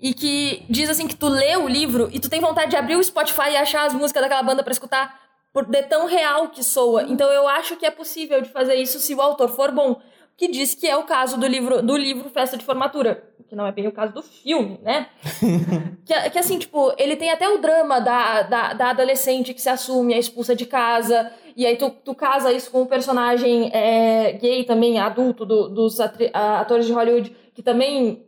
E 0.00 0.12
que 0.12 0.64
diz 0.68 0.90
assim 0.90 1.08
que 1.08 1.16
tu 1.16 1.28
lê 1.28 1.56
o 1.56 1.66
livro 1.66 2.08
e 2.12 2.20
tu 2.20 2.28
tem 2.28 2.40
vontade 2.40 2.70
de 2.70 2.76
abrir 2.76 2.96
o 2.96 3.02
Spotify 3.02 3.52
e 3.52 3.56
achar 3.56 3.86
as 3.86 3.94
músicas 3.94 4.22
daquela 4.22 4.42
banda 4.42 4.62
para 4.62 4.72
escutar 4.72 5.21
por 5.52 5.66
de 5.66 5.82
tão 5.82 6.06
real 6.06 6.48
que 6.48 6.64
soa. 6.64 7.04
Então 7.04 7.30
eu 7.30 7.46
acho 7.46 7.76
que 7.76 7.84
é 7.84 7.90
possível 7.90 8.40
de 8.40 8.48
fazer 8.48 8.74
isso 8.74 8.98
se 8.98 9.14
o 9.14 9.20
autor 9.20 9.48
for 9.48 9.70
bom. 9.70 10.00
Que 10.36 10.48
diz 10.48 10.74
que 10.74 10.88
é 10.88 10.96
o 10.96 11.04
caso 11.04 11.38
do 11.38 11.46
livro, 11.46 11.82
do 11.82 11.96
livro 11.96 12.30
Festa 12.30 12.56
de 12.56 12.64
Formatura. 12.64 13.22
Que 13.48 13.54
não 13.54 13.66
é 13.66 13.70
bem 13.70 13.86
o 13.86 13.92
caso 13.92 14.14
do 14.14 14.22
filme, 14.22 14.80
né? 14.82 15.08
que, 16.06 16.30
que 16.30 16.38
assim, 16.38 16.58
tipo, 16.58 16.92
ele 16.96 17.16
tem 17.16 17.30
até 17.30 17.46
o 17.48 17.58
drama 17.58 18.00
da, 18.00 18.42
da, 18.42 18.72
da 18.72 18.90
adolescente 18.90 19.52
que 19.52 19.60
se 19.60 19.68
assume, 19.68 20.14
é 20.14 20.18
expulsa 20.18 20.56
de 20.56 20.64
casa. 20.64 21.30
E 21.54 21.66
aí 21.66 21.76
tu, 21.76 21.90
tu 21.90 22.14
casa 22.14 22.50
isso 22.50 22.70
com 22.70 22.82
um 22.82 22.86
personagem 22.86 23.70
é, 23.74 24.32
gay 24.32 24.64
também, 24.64 24.98
adulto, 24.98 25.44
do, 25.44 25.68
dos 25.68 26.00
atores 26.00 26.86
de 26.86 26.92
Hollywood, 26.92 27.36
que 27.54 27.62
também 27.62 28.24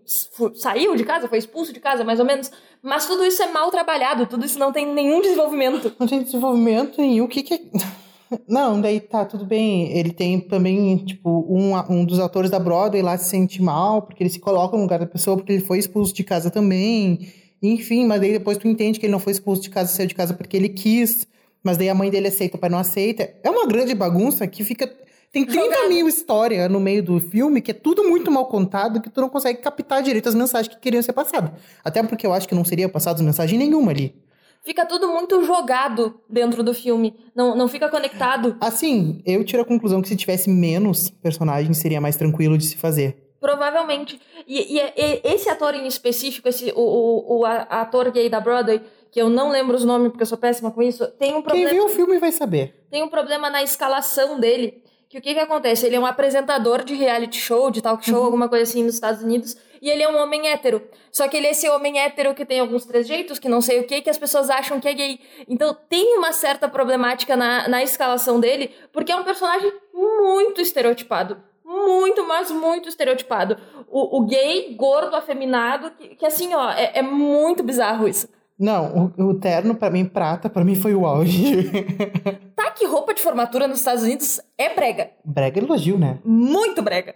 saiu 0.55 0.95
de 0.95 1.05
casa, 1.05 1.29
foi 1.29 1.39
expulso 1.39 1.73
de 1.73 1.81
casa, 1.81 2.05
mais 2.05 2.21
ou 2.21 2.27
menos. 2.27 2.51
Mas 2.83 3.07
tudo 3.07 3.25
isso 3.25 3.43
é 3.43 3.51
mal 3.51 3.71
trabalhado, 3.71 4.27
tudo 4.27 4.45
isso 4.45 4.59
não 4.59 4.73
tem 4.73 4.87
nenhum 4.87 5.21
desenvolvimento. 5.21 5.93
Não 5.99 6.07
tem 6.07 6.23
desenvolvimento 6.23 7.01
e 7.01 7.21
o 7.21 7.29
que 7.29 7.43
que 7.43 7.55
é... 7.55 7.61
Não, 8.49 8.81
daí 8.81 9.01
tá, 9.01 9.25
tudo 9.25 9.45
bem. 9.45 9.97
Ele 9.97 10.11
tem 10.11 10.41
também, 10.41 10.97
tipo, 10.97 11.47
um, 11.49 11.75
um 11.89 12.05
dos 12.05 12.19
autores 12.19 12.51
da 12.51 12.59
Broadway 12.59 13.03
lá 13.03 13.17
se 13.17 13.31
sente 13.31 13.63
mal, 13.63 14.03
porque 14.03 14.23
ele 14.23 14.31
se 14.31 14.41
coloca 14.41 14.77
no 14.77 14.83
lugar 14.83 14.99
da 14.99 15.07
pessoa, 15.07 15.37
porque 15.37 15.53
ele 15.53 15.63
foi 15.63 15.79
expulso 15.79 16.13
de 16.13 16.25
casa 16.25 16.51
também. 16.51 17.33
Enfim, 17.63 18.05
mas 18.07 18.21
daí 18.21 18.33
depois 18.33 18.59
tu 18.59 18.67
entende 18.67 18.99
que 18.99 19.07
ele 19.07 19.13
não 19.13 19.21
foi 19.21 19.33
expulso 19.33 19.63
de 19.63 19.71
casa, 19.71 19.93
saiu 19.93 20.09
de 20.09 20.15
casa 20.15 20.35
porque 20.35 20.57
ele 20.57 20.69
quis. 20.69 21.27
Mas 21.63 21.79
daí 21.79 21.89
a 21.89 21.95
mãe 21.95 22.11
dele 22.11 22.29
aceita, 22.29 22.57
o 22.57 22.61
pai 22.61 22.69
não 22.69 22.79
aceita. 22.79 23.33
É 23.43 23.49
uma 23.49 23.67
grande 23.67 23.95
bagunça 23.95 24.47
que 24.47 24.65
fica 24.65 24.87
tem 25.35 25.45
30 25.45 25.65
Jogado. 25.65 25.89
mil 25.89 26.07
histórias 26.07 26.71
no 26.71 26.79
meio 26.79 27.03
do 27.03 27.19
filme 27.19 27.61
que 27.61 27.73
é 27.73 27.75
tudo 27.75 28.05
muito 28.05 28.31
mal 28.31 28.47
contado 28.47 29.01
que 29.01 29.11
tu 29.11 29.21
não 29.21 29.29
consegue 29.29 29.61
captar 29.61 30.01
direito 30.01 30.29
as 30.29 30.35
mensagens 30.35 30.73
que 30.73 30.81
queriam 30.81 31.03
ser 31.03 31.13
passadas. 31.13 31.51
Até 31.85 32.01
porque 32.05 32.25
eu 32.25 32.33
acho 32.33 32.47
que 32.47 32.55
não 32.55 32.65
seria 32.65 32.89
passado 32.89 33.21
mensagem 33.21 33.59
nenhuma 33.59 33.91
ali. 33.91 34.15
Fica 34.63 34.87
tudo 34.87 35.09
muito 35.09 35.45
jogado 35.45 36.21
dentro 36.31 36.63
do 36.63 36.73
filme. 36.73 37.17
Não, 37.35 37.57
não 37.57 37.67
fica 37.67 37.89
conectado. 37.89 38.57
Assim, 38.61 39.21
eu 39.27 39.45
tiro 39.45 39.63
a 39.63 39.65
conclusão 39.65 40.01
que 40.01 40.07
se 40.07 40.15
tivesse 40.15 40.49
menos 40.49 41.11
personagens 41.11 41.79
seria 41.79 42.01
mais 42.01 42.17
tranquilo 42.17 42.57
de 42.57 42.67
se 42.67 42.77
fazer. 42.77 43.17
Provavelmente. 43.41 44.21
E, 44.47 44.79
e, 44.79 44.81
e 44.81 45.21
esse 45.25 45.49
ator 45.49 45.75
em 45.75 45.89
específico, 45.89 46.49
esse, 46.49 46.73
o, 46.77 46.81
o, 46.81 47.41
o 47.41 47.45
ator 47.45 48.13
gay 48.13 48.31
da 48.31 48.39
Broadway, 48.39 48.81
que 49.11 49.21
eu 49.21 49.29
não 49.29 49.51
lembro 49.51 49.77
os 49.77 49.85
nomes 49.85 50.11
porque 50.11 50.23
eu 50.23 50.27
sou 50.27 50.39
péssima 50.39 50.71
com 50.71 50.81
isso, 50.81 51.09
tem 51.19 51.35
um 51.35 51.43
problema. 51.43 51.69
Quem 51.69 51.79
viu 51.79 51.87
o 51.87 51.89
filme 51.89 52.19
vai 52.19 52.31
saber. 52.31 52.87
Tem 52.89 53.03
um 53.03 53.09
problema 53.09 53.51
na 53.51 53.65
escalação 53.65 54.39
dele 54.39 54.84
que 55.15 55.19
o 55.19 55.23
que 55.23 55.35
que 55.35 55.41
acontece? 55.41 55.87
Ele 55.87 55.97
é 55.97 56.01
um 56.01 56.07
apresentador 56.07 56.83
de 56.83 56.95
reality 56.95 57.39
show, 57.39 57.71
de 57.71 57.81
talk 57.81 58.05
show, 58.05 58.19
uhum. 58.19 58.25
alguma 58.25 58.49
coisa 58.49 58.65
assim 58.65 58.83
nos 58.83 58.95
Estados 58.95 59.23
Unidos, 59.23 59.57
e 59.81 59.89
ele 59.89 60.03
é 60.03 60.09
um 60.09 60.17
homem 60.17 60.49
hétero. 60.49 60.83
Só 61.13 61.29
que 61.29 61.37
ele 61.37 61.47
é 61.47 61.51
esse 61.51 61.69
homem 61.69 62.01
hétero 62.01 62.35
que 62.35 62.45
tem 62.45 62.59
alguns 62.59 62.85
trejeitos, 62.85 63.39
que 63.39 63.49
não 63.49 63.61
sei 63.61 63.81
o 63.81 63.87
que, 63.87 64.01
que 64.01 64.11
as 64.11 64.19
pessoas 64.19 64.51
acham 64.51 64.81
que 64.81 64.89
é 64.89 64.93
gay. 64.93 65.21
Então 65.49 65.77
tem 65.89 66.19
uma 66.19 66.33
certa 66.33 66.69
problemática 66.69 67.37
na, 67.37 67.69
na 67.69 67.83
escalação 67.83 68.41
dele, 68.41 68.75
porque 68.93 69.13
é 69.13 69.17
um 69.17 69.23
personagem 69.23 69.73
muito 69.93 70.61
estereotipado. 70.61 71.41
Muito, 71.65 72.27
mas 72.27 72.51
muito 72.51 72.89
estereotipado. 72.89 73.57
O, 73.89 74.19
o 74.19 74.27
gay, 74.27 74.75
gordo, 74.75 75.15
afeminado, 75.15 75.93
que, 75.93 76.17
que 76.17 76.27
assim, 76.27 76.53
ó, 76.55 76.71
é, 76.71 76.93
é 76.95 77.03
muito 77.03 77.63
bizarro 77.63 78.09
isso. 78.09 78.29
Não, 78.59 79.13
o, 79.19 79.31
o 79.31 79.35
terno, 79.35 79.75
para 79.75 79.91
mim, 79.91 80.05
prata, 80.05 80.49
para 80.49 80.65
mim 80.65 80.75
foi 80.75 80.95
o 80.95 81.07
auge. 81.07 81.71
tá 82.55 82.71
que 82.71 82.87
roupa 82.87 83.13
de 83.13 83.21
formatura 83.21 83.67
nos 83.67 83.79
Estados 83.79 84.05
Unidos 84.05 84.41
é 84.57 84.75
brega. 84.75 85.11
Brega 85.25 85.61
é 85.61 85.65
elogio, 85.65 85.99
né? 85.99 86.19
Muito 86.25 86.83
brega. 86.83 87.15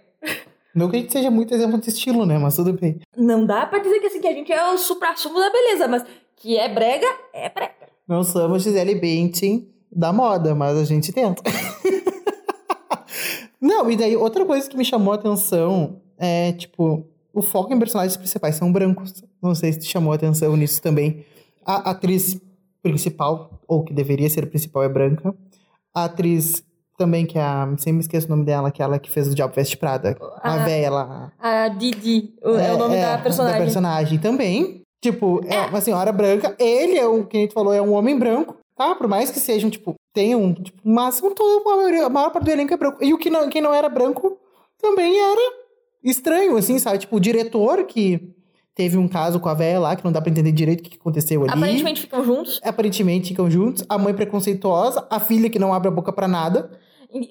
Não 0.75 0.89
que 0.89 0.97
a 0.97 0.99
gente 0.99 1.11
seja 1.11 1.31
muito 1.31 1.53
exemplo 1.53 1.79
de 1.79 1.89
estilo, 1.89 2.25
né? 2.25 2.37
Mas 2.37 2.55
tudo 2.55 2.73
bem. 2.73 2.99
Não 3.17 3.45
dá 3.45 3.65
pra 3.65 3.79
dizer 3.79 3.99
que, 3.99 4.07
assim, 4.07 4.21
que 4.21 4.27
a 4.27 4.33
gente 4.33 4.51
é 4.51 4.71
o 4.71 4.77
supra-sumo 4.77 5.39
da 5.39 5.49
beleza, 5.49 5.87
mas 5.87 6.03
que 6.35 6.57
é 6.57 6.67
brega, 6.67 7.07
é 7.33 7.49
brega. 7.49 7.73
Não 8.07 8.23
somos 8.23 8.63
Gisele 8.63 8.95
Bündchen 8.95 9.67
da 9.91 10.13
moda, 10.13 10.53
mas 10.53 10.77
a 10.77 10.83
gente 10.83 11.11
tenta. 11.11 11.41
Não, 13.59 13.89
e 13.91 13.97
daí 13.97 14.15
outra 14.15 14.45
coisa 14.45 14.69
que 14.69 14.77
me 14.77 14.85
chamou 14.85 15.13
a 15.13 15.15
atenção 15.15 16.01
é, 16.17 16.53
tipo, 16.53 17.05
o 17.33 17.41
foco 17.41 17.73
em 17.73 17.79
personagens 17.79 18.15
principais 18.15 18.55
são 18.55 18.71
brancos. 18.71 19.23
Não 19.41 19.55
sei 19.55 19.73
se 19.73 19.79
te 19.79 19.87
chamou 19.87 20.11
a 20.11 20.15
atenção 20.15 20.55
nisso 20.55 20.81
também. 20.81 21.25
A 21.65 21.91
atriz 21.91 22.39
principal, 22.81 23.61
ou 23.67 23.83
que 23.83 23.93
deveria 23.93 24.29
ser 24.29 24.45
principal, 24.47 24.83
é 24.83 24.89
branca. 24.89 25.33
A 25.93 26.05
atriz 26.05 26.63
também, 26.97 27.25
que 27.25 27.37
é 27.37 27.41
a. 27.41 27.65
Sempre 27.77 27.93
me 27.93 27.99
esqueço 28.01 28.27
o 28.27 28.29
nome 28.29 28.43
dela, 28.43 28.71
que 28.71 28.81
é 28.81 28.85
ela 28.85 28.99
que 28.99 29.09
fez 29.09 29.27
o 29.27 29.35
Diabo 29.35 29.53
Veste 29.55 29.77
Prada. 29.77 30.17
A, 30.41 30.55
a 30.55 30.57
véia 30.65 30.89
lá. 30.89 31.31
A 31.39 31.67
Didi, 31.69 32.33
é, 32.43 32.67
é 32.67 32.73
o 32.73 32.77
nome 32.77 32.95
é, 32.95 33.01
da 33.01 33.17
personagem. 33.17 33.57
Da 33.57 33.63
personagem 33.63 34.19
também. 34.19 34.81
Tipo, 35.01 35.41
é, 35.45 35.55
é 35.55 35.61
uma 35.67 35.79
senhora 35.79 36.11
branca. 36.11 36.55
Ele 36.59 36.97
é 36.97 37.07
um, 37.07 37.23
quem 37.23 37.41
a 37.41 37.43
gente 37.43 37.53
falou, 37.53 37.73
é 37.73 37.81
um 37.81 37.93
homem 37.93 38.19
branco, 38.19 38.57
tá? 38.75 38.93
Por 38.95 39.07
mais 39.07 39.31
que 39.31 39.39
sejam, 39.39 39.69
tipo, 39.69 39.95
tenham, 40.13 40.53
tipo, 40.53 40.77
máximo 40.83 41.33
todo, 41.33 41.67
a, 41.69 41.77
maioria, 41.77 42.05
a 42.05 42.09
maior 42.09 42.31
parte 42.31 42.45
do 42.45 42.51
elenco 42.51 42.73
é 42.73 42.77
branco. 42.77 43.03
E 43.03 43.13
o 43.13 43.17
que 43.17 43.29
não, 43.29 43.49
quem 43.49 43.61
não 43.61 43.73
era 43.73 43.87
branco 43.87 44.37
também 44.81 45.17
era 45.17 45.53
estranho, 46.03 46.57
assim, 46.57 46.77
sabe? 46.79 46.99
Tipo, 46.99 47.15
o 47.15 47.19
diretor 47.19 47.85
que 47.85 48.35
teve 48.79 48.97
um 48.97 49.09
caso 49.09 49.41
com 49.41 49.49
a 49.49 49.53
véia 49.53 49.77
lá, 49.77 49.93
que 49.93 50.05
não 50.05 50.11
dá 50.11 50.21
pra 50.21 50.31
entender 50.31 50.53
direito 50.53 50.79
o 50.79 50.89
que 50.89 50.97
aconteceu 50.97 51.41
ali. 51.41 51.51
Aparentemente 51.51 51.99
ficam 51.99 52.23
juntos. 52.23 52.61
Aparentemente 52.63 53.27
ficam 53.27 53.51
juntos. 53.51 53.83
A 53.89 53.97
mãe 53.97 54.13
preconceituosa, 54.13 55.05
a 55.09 55.19
filha 55.19 55.49
que 55.49 55.59
não 55.59 55.73
abre 55.73 55.89
a 55.89 55.91
boca 55.91 56.13
para 56.13 56.29
nada. 56.29 56.71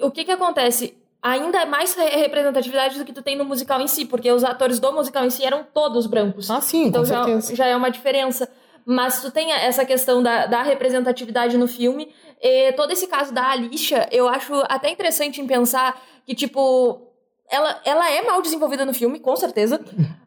O 0.02 0.11
que 0.11 0.26
que 0.26 0.31
acontece? 0.31 0.95
Ainda 1.23 1.62
é 1.62 1.64
mais 1.64 1.95
representatividade 1.95 2.99
do 2.99 3.05
que 3.07 3.14
tu 3.14 3.23
tem 3.23 3.35
no 3.35 3.47
musical 3.47 3.81
em 3.81 3.88
si, 3.88 4.05
porque 4.05 4.31
os 4.31 4.45
atores 4.45 4.78
do 4.78 4.93
musical 4.93 5.25
em 5.25 5.31
si 5.31 5.43
eram 5.43 5.64
todos 5.73 6.07
brancos. 6.07 6.50
Ah, 6.50 6.61
sim, 6.61 6.88
então 6.88 7.00
com 7.00 7.09
já, 7.09 7.25
certeza. 7.25 7.57
já 7.57 7.67
é 7.67 7.75
uma 7.75 7.90
diferença. 7.90 8.47
Mas 8.85 9.23
tu 9.23 9.31
tem 9.31 9.50
essa 9.50 9.87
questão 9.87 10.23
da, 10.23 10.45
da 10.45 10.62
representatividade 10.62 11.57
no 11.57 11.67
filme. 11.67 12.12
E 12.43 12.73
todo 12.73 12.90
esse 12.90 13.07
caso 13.07 13.33
da 13.33 13.52
Alicia, 13.52 14.07
eu 14.12 14.28
acho 14.28 14.52
até 14.69 14.90
interessante 14.90 15.40
em 15.40 15.47
pensar 15.47 15.99
que, 16.26 16.35
tipo, 16.35 17.09
ela, 17.50 17.81
ela 17.87 18.11
é 18.11 18.21
mal 18.21 18.43
desenvolvida 18.43 18.85
no 18.85 18.93
filme, 18.93 19.19
com 19.19 19.35
certeza. 19.35 19.81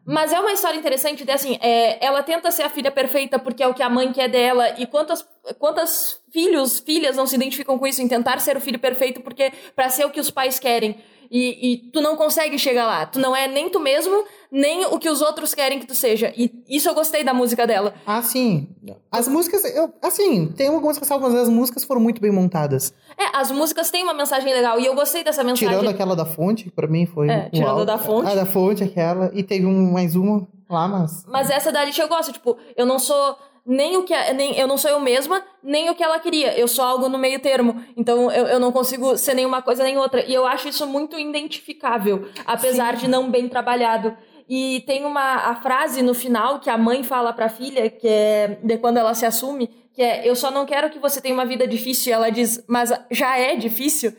Mas 0.04 0.32
é 0.32 0.40
uma 0.40 0.52
história 0.52 0.76
interessante 0.76 1.28
assim, 1.30 1.58
é, 1.60 2.04
ela 2.04 2.22
tenta 2.22 2.50
ser 2.50 2.64
a 2.64 2.68
filha 2.68 2.90
perfeita 2.90 3.38
porque 3.38 3.62
é 3.62 3.68
o 3.68 3.74
que 3.74 3.82
a 3.82 3.88
mãe 3.88 4.12
quer 4.12 4.28
dela. 4.28 4.70
E 4.78 4.86
quantas, 4.86 5.24
quantas 5.58 6.20
filhos, 6.30 6.80
filhas 6.80 7.16
não 7.16 7.26
se 7.26 7.34
identificam 7.34 7.78
com 7.78 7.86
isso 7.86 8.00
em 8.00 8.08
tentar 8.08 8.40
ser 8.40 8.56
o 8.56 8.60
filho 8.60 8.78
perfeito 8.78 9.20
porque 9.20 9.52
para 9.74 9.88
ser 9.88 10.04
o 10.04 10.10
que 10.10 10.20
os 10.20 10.30
pais 10.30 10.58
querem. 10.58 10.96
E, 11.34 11.72
e, 11.72 11.76
tu 11.90 12.02
não 12.02 12.14
consegue 12.14 12.58
chegar 12.58 12.84
lá. 12.84 13.06
Tu 13.06 13.18
não 13.18 13.34
é 13.34 13.48
nem 13.48 13.70
tu 13.70 13.80
mesmo, 13.80 14.22
nem 14.50 14.84
o 14.84 14.98
que 14.98 15.08
os 15.08 15.22
outros 15.22 15.54
querem 15.54 15.80
que 15.80 15.86
tu 15.86 15.94
seja. 15.94 16.30
E 16.36 16.62
isso 16.68 16.90
eu 16.90 16.94
gostei 16.94 17.24
da 17.24 17.32
música 17.32 17.66
dela. 17.66 17.94
Ah, 18.06 18.20
sim. 18.20 18.68
As 19.10 19.28
músicas, 19.28 19.64
eu, 19.64 19.90
assim, 20.02 20.48
tem 20.48 20.68
algumas 20.68 20.98
que 20.98 21.06
salvam, 21.06 21.30
mas 21.30 21.40
as 21.40 21.48
músicas 21.48 21.84
foram 21.84 22.02
muito 22.02 22.20
bem 22.20 22.30
montadas. 22.30 22.92
É, 23.16 23.34
as 23.34 23.50
músicas 23.50 23.90
têm 23.90 24.02
uma 24.02 24.12
mensagem 24.12 24.52
legal 24.52 24.78
e 24.78 24.84
eu 24.84 24.94
gostei 24.94 25.24
dessa 25.24 25.42
mensagem. 25.42 25.70
Tirando 25.70 25.88
aquela 25.88 26.14
da 26.14 26.26
fonte, 26.26 26.64
que 26.64 26.70
pra 26.70 26.86
mim 26.86 27.06
foi. 27.06 27.30
É, 27.30 27.48
tirando 27.48 27.86
da 27.86 27.96
fonte. 27.96 28.30
A 28.30 28.34
da 28.34 28.44
fonte, 28.44 28.84
aquela. 28.84 29.30
E 29.32 29.42
teve 29.42 29.64
um, 29.64 29.90
mais 29.90 30.14
uma. 30.14 30.46
lá, 30.68 30.86
mas. 30.86 31.24
Mas 31.26 31.48
essa 31.48 31.72
da 31.72 31.80
Alicia 31.80 32.04
eu 32.04 32.08
gosto, 32.08 32.30
tipo, 32.30 32.58
eu 32.76 32.84
não 32.84 32.98
sou 32.98 33.38
nem 33.64 33.96
o 33.96 34.02
que 34.02 34.12
a- 34.12 34.32
nem 34.32 34.58
eu 34.58 34.66
não 34.66 34.76
sou 34.76 34.90
eu 34.90 34.98
mesma, 35.00 35.42
nem 35.62 35.88
o 35.90 35.94
que 35.94 36.02
ela 36.02 36.18
queria. 36.18 36.56
Eu 36.58 36.66
sou 36.66 36.84
algo 36.84 37.08
no 37.08 37.18
meio 37.18 37.38
termo. 37.40 37.82
Então 37.96 38.30
eu, 38.30 38.46
eu 38.46 38.60
não 38.60 38.72
consigo 38.72 39.16
ser 39.16 39.34
nenhuma 39.34 39.62
coisa 39.62 39.84
nem 39.84 39.96
outra. 39.96 40.24
E 40.24 40.34
eu 40.34 40.46
acho 40.46 40.68
isso 40.68 40.86
muito 40.86 41.18
identificável, 41.18 42.28
apesar 42.44 42.96
de 42.96 43.08
não 43.08 43.30
bem 43.30 43.48
trabalhado. 43.48 44.16
E 44.48 44.82
tem 44.86 45.04
uma 45.04 45.36
a 45.50 45.54
frase 45.56 46.02
no 46.02 46.14
final 46.14 46.58
que 46.60 46.68
a 46.68 46.76
mãe 46.76 47.02
fala 47.02 47.32
pra 47.32 47.48
filha, 47.48 47.88
que 47.88 48.08
é 48.08 48.58
de 48.62 48.76
quando 48.78 48.96
ela 48.98 49.14
se 49.14 49.24
assume, 49.24 49.68
que 49.94 50.02
é 50.02 50.28
eu 50.28 50.34
só 50.34 50.50
não 50.50 50.66
quero 50.66 50.90
que 50.90 50.98
você 50.98 51.20
tenha 51.20 51.34
uma 51.34 51.46
vida 51.46 51.66
difícil. 51.66 52.10
E 52.10 52.12
ela 52.14 52.30
diz, 52.30 52.62
mas 52.66 52.92
já 53.10 53.38
é 53.38 53.54
difícil. 53.56 54.12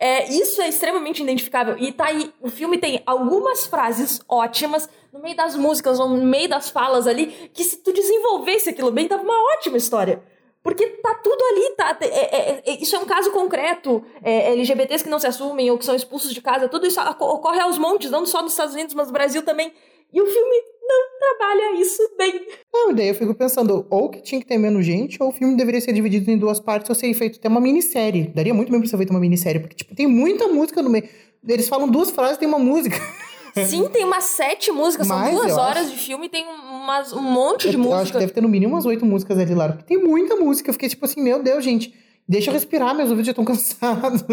É, 0.00 0.28
isso 0.30 0.62
é 0.62 0.68
extremamente 0.68 1.22
identificável. 1.22 1.76
E 1.76 1.92
tá 1.92 2.06
aí, 2.06 2.32
o 2.40 2.48
filme 2.48 2.78
tem 2.78 3.02
algumas 3.04 3.66
frases 3.66 4.20
ótimas 4.28 4.88
no 5.12 5.20
meio 5.20 5.36
das 5.36 5.56
músicas 5.56 5.98
ou 5.98 6.08
no 6.08 6.24
meio 6.24 6.48
das 6.48 6.70
falas 6.70 7.06
ali, 7.06 7.50
que 7.52 7.64
se 7.64 7.78
tu 7.78 7.92
desenvolvesse 7.92 8.70
aquilo 8.70 8.92
bem, 8.92 9.08
dava 9.08 9.22
uma 9.22 9.42
ótima 9.54 9.76
história. 9.76 10.22
Porque 10.62 10.86
tá 10.86 11.14
tudo 11.14 11.42
ali, 11.50 11.70
tá? 11.76 11.96
é- 12.00 12.06
é- 12.06 12.62
é- 12.66 12.82
isso 12.82 12.94
é 12.94 12.98
um 12.98 13.06
caso 13.06 13.30
concreto. 13.32 14.04
É, 14.22 14.52
LGBTs 14.52 15.02
que 15.02 15.10
não 15.10 15.18
se 15.18 15.26
assumem 15.26 15.70
ou 15.70 15.78
que 15.78 15.84
são 15.84 15.94
expulsos 15.94 16.32
de 16.32 16.40
casa, 16.40 16.68
tudo 16.68 16.86
isso 16.86 17.00
ocorre 17.00 17.60
aos 17.60 17.78
montes, 17.78 18.10
não 18.10 18.24
só 18.26 18.42
nos 18.42 18.52
Estados 18.52 18.74
Unidos, 18.74 18.94
mas 18.94 19.08
no 19.08 19.12
Brasil 19.12 19.42
também. 19.42 19.72
E 20.12 20.20
o 20.20 20.26
filme 20.26 20.62
não 20.88 21.18
trabalha 21.18 21.80
isso 21.80 22.02
bem. 22.16 22.46
Não, 22.72 22.90
e 22.90 22.94
daí 22.94 23.08
eu 23.08 23.14
fico 23.14 23.34
pensando, 23.34 23.86
ou 23.90 24.08
que 24.08 24.22
tinha 24.22 24.40
que 24.40 24.46
ter 24.46 24.58
menos 24.58 24.84
gente, 24.84 25.22
ou 25.22 25.28
o 25.28 25.32
filme 25.32 25.56
deveria 25.56 25.80
ser 25.80 25.92
dividido 25.92 26.30
em 26.30 26.38
duas 26.38 26.58
partes 26.58 26.88
ou 26.88 26.94
ser 26.94 27.12
feito 27.14 27.38
até 27.38 27.48
uma 27.48 27.60
minissérie. 27.60 28.28
Daria 28.34 28.54
muito 28.54 28.70
bem 28.70 28.80
pra 28.80 28.88
ser 28.88 28.96
feito 28.96 29.10
uma 29.10 29.20
minissérie, 29.20 29.60
porque, 29.60 29.76
tipo, 29.76 29.94
tem 29.94 30.06
muita 30.06 30.48
música 30.48 30.82
no 30.82 30.90
meio. 30.90 31.08
Eles 31.46 31.68
falam 31.68 31.88
duas 31.88 32.10
frases 32.10 32.38
tem 32.38 32.48
uma 32.48 32.58
música. 32.58 32.96
Sim, 33.66 33.88
tem 33.88 34.04
umas 34.04 34.24
sete 34.24 34.70
músicas, 34.70 35.06
são 35.06 35.18
Mais, 35.18 35.34
duas 35.34 35.50
eu 35.50 35.56
horas 35.56 35.86
acho. 35.86 35.90
de 35.90 35.98
filme, 35.98 36.28
tem 36.28 36.44
umas, 36.46 37.12
um 37.12 37.22
monte 37.22 37.68
de 37.68 37.76
eu, 37.76 37.80
eu 37.80 37.84
música. 37.86 38.02
acho 38.02 38.12
que 38.12 38.18
deve 38.18 38.32
ter 38.32 38.40
no 38.40 38.48
mínimo 38.48 38.74
umas 38.74 38.86
oito 38.86 39.04
músicas 39.04 39.38
ali 39.38 39.54
lá, 39.54 39.68
porque 39.68 39.84
tem 39.84 39.98
muita 39.98 40.36
música. 40.36 40.68
Eu 40.70 40.74
fiquei 40.74 40.88
tipo 40.88 41.04
assim, 41.04 41.20
meu 41.20 41.42
Deus, 41.42 41.64
gente, 41.64 41.92
deixa 42.28 42.50
eu 42.50 42.54
respirar, 42.54 42.94
meus 42.94 43.10
ouvidos 43.10 43.26
já 43.26 43.32
estão 43.32 43.44
cansados. 43.44 44.24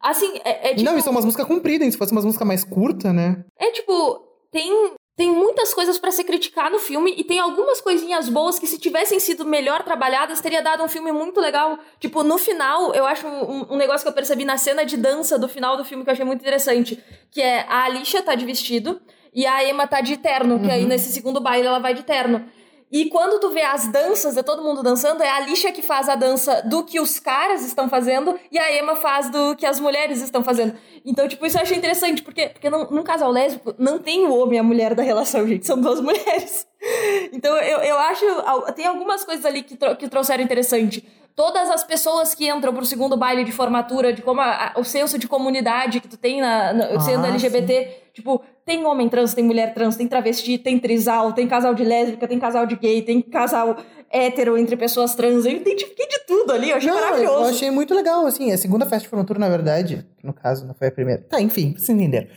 Assim, 0.00 0.38
é, 0.44 0.70
é 0.70 0.74
tipo. 0.74 0.82
Não, 0.90 0.96
isso 0.96 1.08
é 1.08 1.12
umas 1.12 1.24
músicas 1.24 1.46
compridas, 1.46 1.92
se 1.92 1.98
fosse 1.98 2.12
umas 2.12 2.24
músicas 2.24 2.46
mais 2.46 2.64
curtas, 2.64 3.12
né? 3.14 3.44
É 3.58 3.70
tipo, 3.70 4.20
tem, 4.50 4.92
tem 5.16 5.30
muitas 5.30 5.72
coisas 5.72 5.96
pra 5.96 6.10
se 6.10 6.24
criticar 6.24 6.70
no 6.70 6.78
filme 6.78 7.14
e 7.16 7.22
tem 7.22 7.38
algumas 7.38 7.80
coisinhas 7.80 8.28
boas 8.28 8.58
que 8.58 8.66
se 8.66 8.78
tivessem 8.78 9.20
sido 9.20 9.44
melhor 9.44 9.82
trabalhadas 9.84 10.40
teria 10.40 10.60
dado 10.60 10.82
um 10.82 10.88
filme 10.88 11.12
muito 11.12 11.40
legal. 11.40 11.78
Tipo, 12.00 12.22
no 12.24 12.36
final, 12.36 12.92
eu 12.94 13.06
acho 13.06 13.26
um, 13.26 13.74
um 13.74 13.76
negócio 13.76 14.04
que 14.04 14.08
eu 14.08 14.12
percebi 14.14 14.44
na 14.44 14.56
cena 14.56 14.84
de 14.84 14.96
dança 14.96 15.38
do 15.38 15.48
final 15.48 15.76
do 15.76 15.84
filme 15.84 16.02
que 16.02 16.10
eu 16.10 16.12
achei 16.12 16.24
muito 16.24 16.40
interessante, 16.40 17.02
que 17.30 17.40
é 17.40 17.64
a 17.68 17.84
Alicia 17.84 18.22
tá 18.22 18.34
de 18.34 18.44
vestido 18.44 19.00
e 19.32 19.46
a 19.46 19.68
Emma 19.68 19.86
tá 19.86 20.00
de 20.00 20.16
terno, 20.16 20.60
que 20.60 20.70
aí 20.70 20.82
Uhum. 20.82 20.88
nesse 20.88 21.12
segundo 21.12 21.40
baile 21.40 21.66
ela 21.68 21.78
vai 21.78 21.94
de 21.94 22.02
terno. 22.02 22.44
E 22.92 23.06
quando 23.10 23.40
tu 23.40 23.50
vê 23.50 23.62
as 23.62 23.88
danças 23.88 24.34
de 24.34 24.42
todo 24.42 24.62
mundo 24.62 24.82
dançando, 24.82 25.22
é 25.22 25.28
a 25.28 25.36
Alicia 25.36 25.72
que 25.72 25.82
faz 25.82 26.08
a 26.08 26.14
dança 26.14 26.62
do 26.62 26.84
que 26.84 27.00
os 27.00 27.18
caras 27.18 27.64
estão 27.64 27.88
fazendo 27.88 28.38
e 28.52 28.58
a 28.58 28.78
Emma 28.78 28.94
faz 28.96 29.28
do 29.30 29.56
que 29.56 29.66
as 29.66 29.80
mulheres 29.80 30.22
estão 30.22 30.44
fazendo. 30.44 30.76
Então, 31.04 31.26
tipo, 31.26 31.44
isso 31.44 31.56
eu 31.58 31.62
achei 31.62 31.76
interessante, 31.76 32.22
porque, 32.22 32.50
porque 32.50 32.70
num, 32.70 32.88
num 32.90 33.02
casal 33.02 33.30
lésbico 33.32 33.74
não 33.78 33.98
tem 33.98 34.26
o 34.26 34.34
homem 34.36 34.56
e 34.56 34.60
a 34.60 34.62
mulher 34.62 34.94
da 34.94 35.02
relação, 35.02 35.46
gente, 35.48 35.66
são 35.66 35.80
duas 35.80 36.00
mulheres. 36.00 36.66
Então, 37.32 37.56
eu, 37.56 37.78
eu 37.78 37.98
acho. 37.98 38.24
Tem 38.76 38.86
algumas 38.86 39.24
coisas 39.24 39.44
ali 39.44 39.62
que, 39.62 39.76
tro- 39.76 39.96
que 39.96 40.08
trouxeram 40.08 40.44
interessante. 40.44 41.04
Todas 41.36 41.68
as 41.68 41.82
pessoas 41.82 42.32
que 42.34 42.48
entram 42.48 42.72
pro 42.72 42.84
segundo 42.86 43.16
baile 43.16 43.42
de 43.42 43.50
formatura, 43.50 44.12
de 44.12 44.22
como 44.22 44.40
a- 44.40 44.72
a- 44.76 44.80
o 44.80 44.84
senso 44.84 45.18
de 45.18 45.26
comunidade 45.26 46.00
que 46.00 46.06
tu 46.06 46.16
tem 46.16 46.40
na, 46.40 46.72
na- 46.72 47.00
sendo 47.00 47.24
Ah, 47.24 47.28
LGBT, 47.30 47.88
tipo, 48.12 48.40
tem 48.64 48.84
homem 48.86 49.08
trans, 49.08 49.34
tem 49.34 49.42
mulher 49.44 49.74
trans, 49.74 49.96
tem 49.96 50.06
travesti, 50.06 50.58
tem 50.58 50.78
trisal, 50.78 51.32
tem 51.32 51.48
casal 51.48 51.74
de 51.74 51.82
lésbica, 51.82 52.28
tem 52.28 52.38
casal 52.38 52.66
de 52.66 52.76
gay, 52.76 53.02
tem 53.02 53.20
casal 53.20 53.76
hétero 54.10 54.56
entre 54.56 54.76
pessoas 54.76 55.16
trans. 55.16 55.44
Eu 55.44 55.52
identifiquei 55.56 56.06
de 56.06 56.20
tudo 56.24 56.52
ali, 56.52 56.70
eu 56.70 56.76
achei 56.76 56.88
Não, 56.88 57.00
maravilhoso. 57.00 57.34
eu 57.42 57.50
achei 57.50 57.70
muito 57.72 57.92
legal, 57.94 58.24
assim, 58.26 58.52
a 58.52 58.56
segunda 58.56 58.84
festa 58.86 59.00
de 59.02 59.08
formatura, 59.08 59.40
na 59.40 59.48
verdade, 59.48 60.06
no 60.22 60.32
caso 60.32 60.64
não 60.64 60.72
foi 60.74 60.86
a 60.86 60.92
primeira. 60.92 61.22
Tá, 61.28 61.40
enfim, 61.40 61.74
vocês 61.76 61.88
entenderam. 61.90 62.28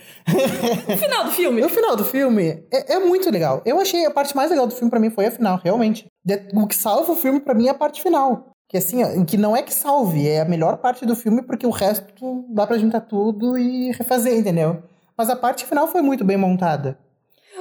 No 0.90 0.98
final 0.98 1.24
do 1.26 1.32
filme. 1.32 1.62
No 1.68 1.70
final 1.70 1.96
do 1.96 2.04
filme, 2.04 2.64
é, 2.74 2.96
é 2.96 3.00
muito 3.00 3.30
legal. 3.30 3.62
Eu 3.64 3.80
achei 3.80 4.06
a 4.06 4.12
parte 4.12 4.36
mais 4.36 4.50
legal 4.50 4.66
do 4.66 4.74
filme 4.74 4.90
pra 4.90 5.00
mim 5.00 5.12
foi 5.12 5.28
a 5.28 5.32
final, 5.32 5.60
realmente. 5.64 6.08
O 6.56 6.66
que 6.68 6.76
salva 6.76 7.12
o 7.12 7.16
filme 7.16 7.40
pra 7.40 7.54
mim 7.54 7.68
é 7.68 7.70
a 7.70 7.74
parte 7.76 8.02
final. 8.02 8.52
Que 8.68 8.78
assim, 8.78 9.04
ó, 9.04 9.26
que 9.26 9.38
não 9.38 9.56
é 9.56 9.64
que 9.64 9.74
salve, 9.74 10.28
é 10.28 10.42
a 10.42 10.46
melhor 10.46 10.78
parte 10.78 11.06
do 11.06 11.16
filme, 11.16 11.42
porque 11.42 11.66
o 11.66 11.72
resto 11.72 12.46
dá 12.50 12.68
pra 12.68 12.78
juntar 12.78 13.02
tudo 13.02 13.58
e 13.58 13.92
refazer, 13.92 14.38
entendeu? 14.38 14.84
Mas 15.18 15.30
a 15.30 15.36
parte 15.36 15.66
final 15.66 15.88
foi 15.88 16.02
muito 16.02 16.26
bem 16.26 16.38
montada. 16.38 16.98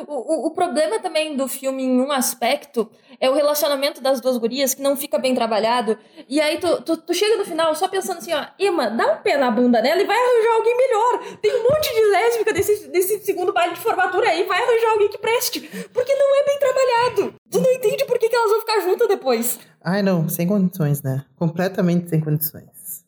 O, 0.07 0.13
o, 0.15 0.47
o 0.49 0.51
problema 0.51 0.99
também 0.99 1.37
do 1.37 1.49
filme, 1.49 1.83
em 1.85 2.01
um 2.01 2.13
aspecto, 2.13 2.91
é 3.19 3.31
o 3.31 3.35
relacionamento 3.35 4.01
das 4.03 4.21
duas 4.21 4.37
gurias, 4.37 4.75
que 4.75 4.83
não 4.83 4.97
fica 4.97 5.19
bem 5.19 5.35
trabalhado. 5.35 5.97
E 6.29 6.41
aí 6.41 6.59
tu, 6.59 6.83
tu, 6.83 6.97
tu 6.99 7.15
chega 7.15 7.37
no 7.37 7.45
final 7.45 7.75
só 7.75 7.89
pensando 7.89 8.19
assim, 8.19 8.35
ó, 8.35 8.45
Emma, 8.59 8.91
dá 8.91 9.13
um 9.13 9.17
pé 9.23 9.39
na 9.39 9.51
bunda 9.51 9.81
nela 9.81 10.03
e 10.03 10.05
vai 10.05 10.17
arranjar 10.17 10.55
alguém 10.57 10.77
melhor. 10.77 11.39
Tem 11.41 11.55
um 11.55 11.63
monte 11.63 11.95
de 11.95 12.05
lésbica 12.11 12.53
desse, 12.53 12.89
desse 12.89 13.25
segundo 13.25 13.53
baile 13.53 13.75
de 13.75 13.81
formatura 13.81 14.29
aí, 14.29 14.45
vai 14.45 14.63
arranjar 14.63 14.91
alguém 14.91 15.09
que 15.09 15.19
preste. 15.19 15.61
Porque 15.93 16.15
não 16.15 16.41
é 16.41 16.45
bem 16.45 16.59
trabalhado. 16.59 17.35
Tu 17.51 17.61
não 17.61 17.71
entende 17.71 18.05
por 18.05 18.19
que, 18.19 18.29
que 18.29 18.37
elas 18.37 18.51
vão 18.51 18.61
ficar 18.61 18.81
juntas 18.81 19.09
depois. 19.09 19.59
Ai, 19.89 20.03
não, 20.03 20.29
sem 20.29 20.49
condições, 20.49 21.01
né? 21.01 21.25
Completamente 21.37 22.11
sem 22.11 22.21
condições. 22.21 23.05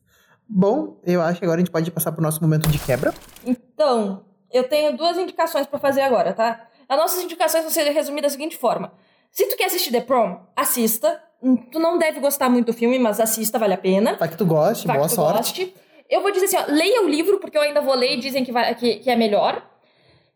Bom, 0.49 0.97
eu 1.05 1.21
acho 1.21 1.41
que 1.41 1.45
agora 1.45 1.59
a 1.61 1.65
gente 1.65 1.73
pode 1.73 1.91
passar 1.91 2.13
pro 2.13 2.23
nosso 2.23 2.41
momento 2.41 2.69
de 2.69 2.79
quebra. 2.79 3.13
Então, 3.45 4.25
eu 4.49 4.63
tenho 4.69 4.97
duas 4.97 5.19
indicações 5.19 5.67
pra 5.67 5.81
fazer 5.81 6.03
agora, 6.03 6.33
tá? 6.33 6.69
As 6.89 6.97
nossas 6.97 7.21
indicações 7.25 7.65
vão 7.65 7.73
ser 7.73 7.83
resumidas 7.91 8.31
da 8.33 8.39
seguinte 8.39 8.57
forma. 8.57 8.93
Se 9.33 9.45
tu 9.49 9.57
quer 9.57 9.65
assistir 9.65 9.91
The 9.91 10.03
Prom, 10.03 10.39
assista. 10.55 11.21
Hum, 11.43 11.57
Tu 11.57 11.81
não 11.81 11.99
deve 11.99 12.21
gostar 12.21 12.49
muito 12.49 12.67
do 12.67 12.73
filme, 12.73 12.97
mas 12.97 13.19
assista, 13.19 13.59
vale 13.59 13.75
a 13.75 13.79
pena. 13.79 14.15
Vai 14.17 14.29
que 14.29 14.37
tu 14.37 14.47
goste, 14.47 14.87
Vai 14.87 14.95
que 14.97 15.01
boa 15.01 15.09
tu 15.09 15.15
sorte. 15.17 15.37
goste. 15.65 15.75
Eu 16.09 16.23
vou 16.23 16.31
dizer 16.31 16.47
assim, 16.47 16.57
ó, 16.59 16.65
leia 16.73 17.03
o 17.03 17.09
livro, 17.09 17.41
porque 17.41 17.59
eu 17.59 17.63
ainda 17.63 17.81
vou 17.81 17.95
ler 17.97 18.15
e 18.15 18.21
dizem 18.21 18.45
que, 18.45 18.53
vai, 18.53 18.73
que, 18.77 19.01
que 19.01 19.11
é 19.11 19.17
melhor. 19.17 19.63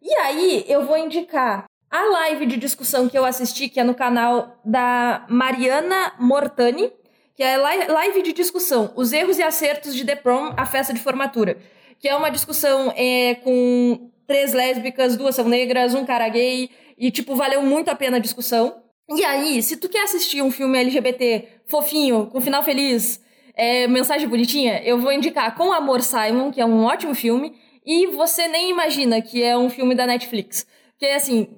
E 0.03 0.13
aí, 0.19 0.65
eu 0.69 0.85
vou 0.85 0.99
indicar 0.99 1.65
a 1.93 2.03
live 2.11 2.47
de 2.47 2.57
discussão 2.57 3.09
que 3.09 3.17
eu 3.17 3.25
assisti, 3.25 3.69
que 3.69 3.79
é 3.79 3.85
no 3.85 3.95
canal 3.95 4.59
da 4.65 5.27
Mariana 5.29 6.15
Mortani, 6.19 6.91
que 7.37 7.43
é 7.43 7.57
li- 7.57 7.87
live 7.87 8.23
de 8.23 8.33
discussão, 8.33 8.93
os 8.97 9.13
erros 9.13 9.39
e 9.39 9.43
acertos 9.43 9.95
de 9.95 10.05
The 10.05 10.17
Prom, 10.17 10.53
a 10.57 10.65
festa 10.65 10.93
de 10.95 11.01
formatura. 11.01 11.59
Que 12.01 12.09
é 12.09 12.17
uma 12.17 12.31
discussão 12.31 12.93
é, 12.97 13.35
com 13.37 14.11
três 14.27 14.53
lésbicas, 14.55 15.17
duas 15.17 15.35
são 15.35 15.47
negras, 15.49 15.95
um 15.95 16.05
cara 16.05 16.29
gay, 16.29 16.71
e, 16.99 17.11
tipo, 17.11 17.35
valeu 17.37 17.63
muito 17.63 17.91
a 17.91 17.95
pena 17.95 18.17
a 18.17 18.21
discussão. 18.21 18.83
E 19.15 19.23
aí, 19.25 19.63
se 19.63 19.77
tu 19.77 19.89
quer 19.89 20.05
assistir 20.05 20.41
um 20.43 20.51
filme 20.51 20.79
LGBT 20.79 21.47
fofinho, 21.67 22.27
com 22.27 22.41
final 22.41 22.63
feliz, 22.63 23.21
é, 23.55 23.87
mensagem 23.87 24.27
bonitinha, 24.29 24.81
eu 24.83 24.99
vou 24.99 25.13
indicar 25.13 25.55
Com 25.55 25.73
Amor 25.73 26.01
Simon, 26.01 26.51
que 26.51 26.61
é 26.61 26.65
um 26.65 26.85
ótimo 26.85 27.15
filme, 27.15 27.55
e 27.85 28.07
você 28.09 28.49
nem 28.49 28.71
imagina 28.71 29.21
que 29.21 29.43
é 29.43 29.59
um 29.59 29.69
filme 29.69 29.95
da 29.95 30.07
Netflix. 30.07 30.67
Que, 31.03 31.07
assim, 31.07 31.49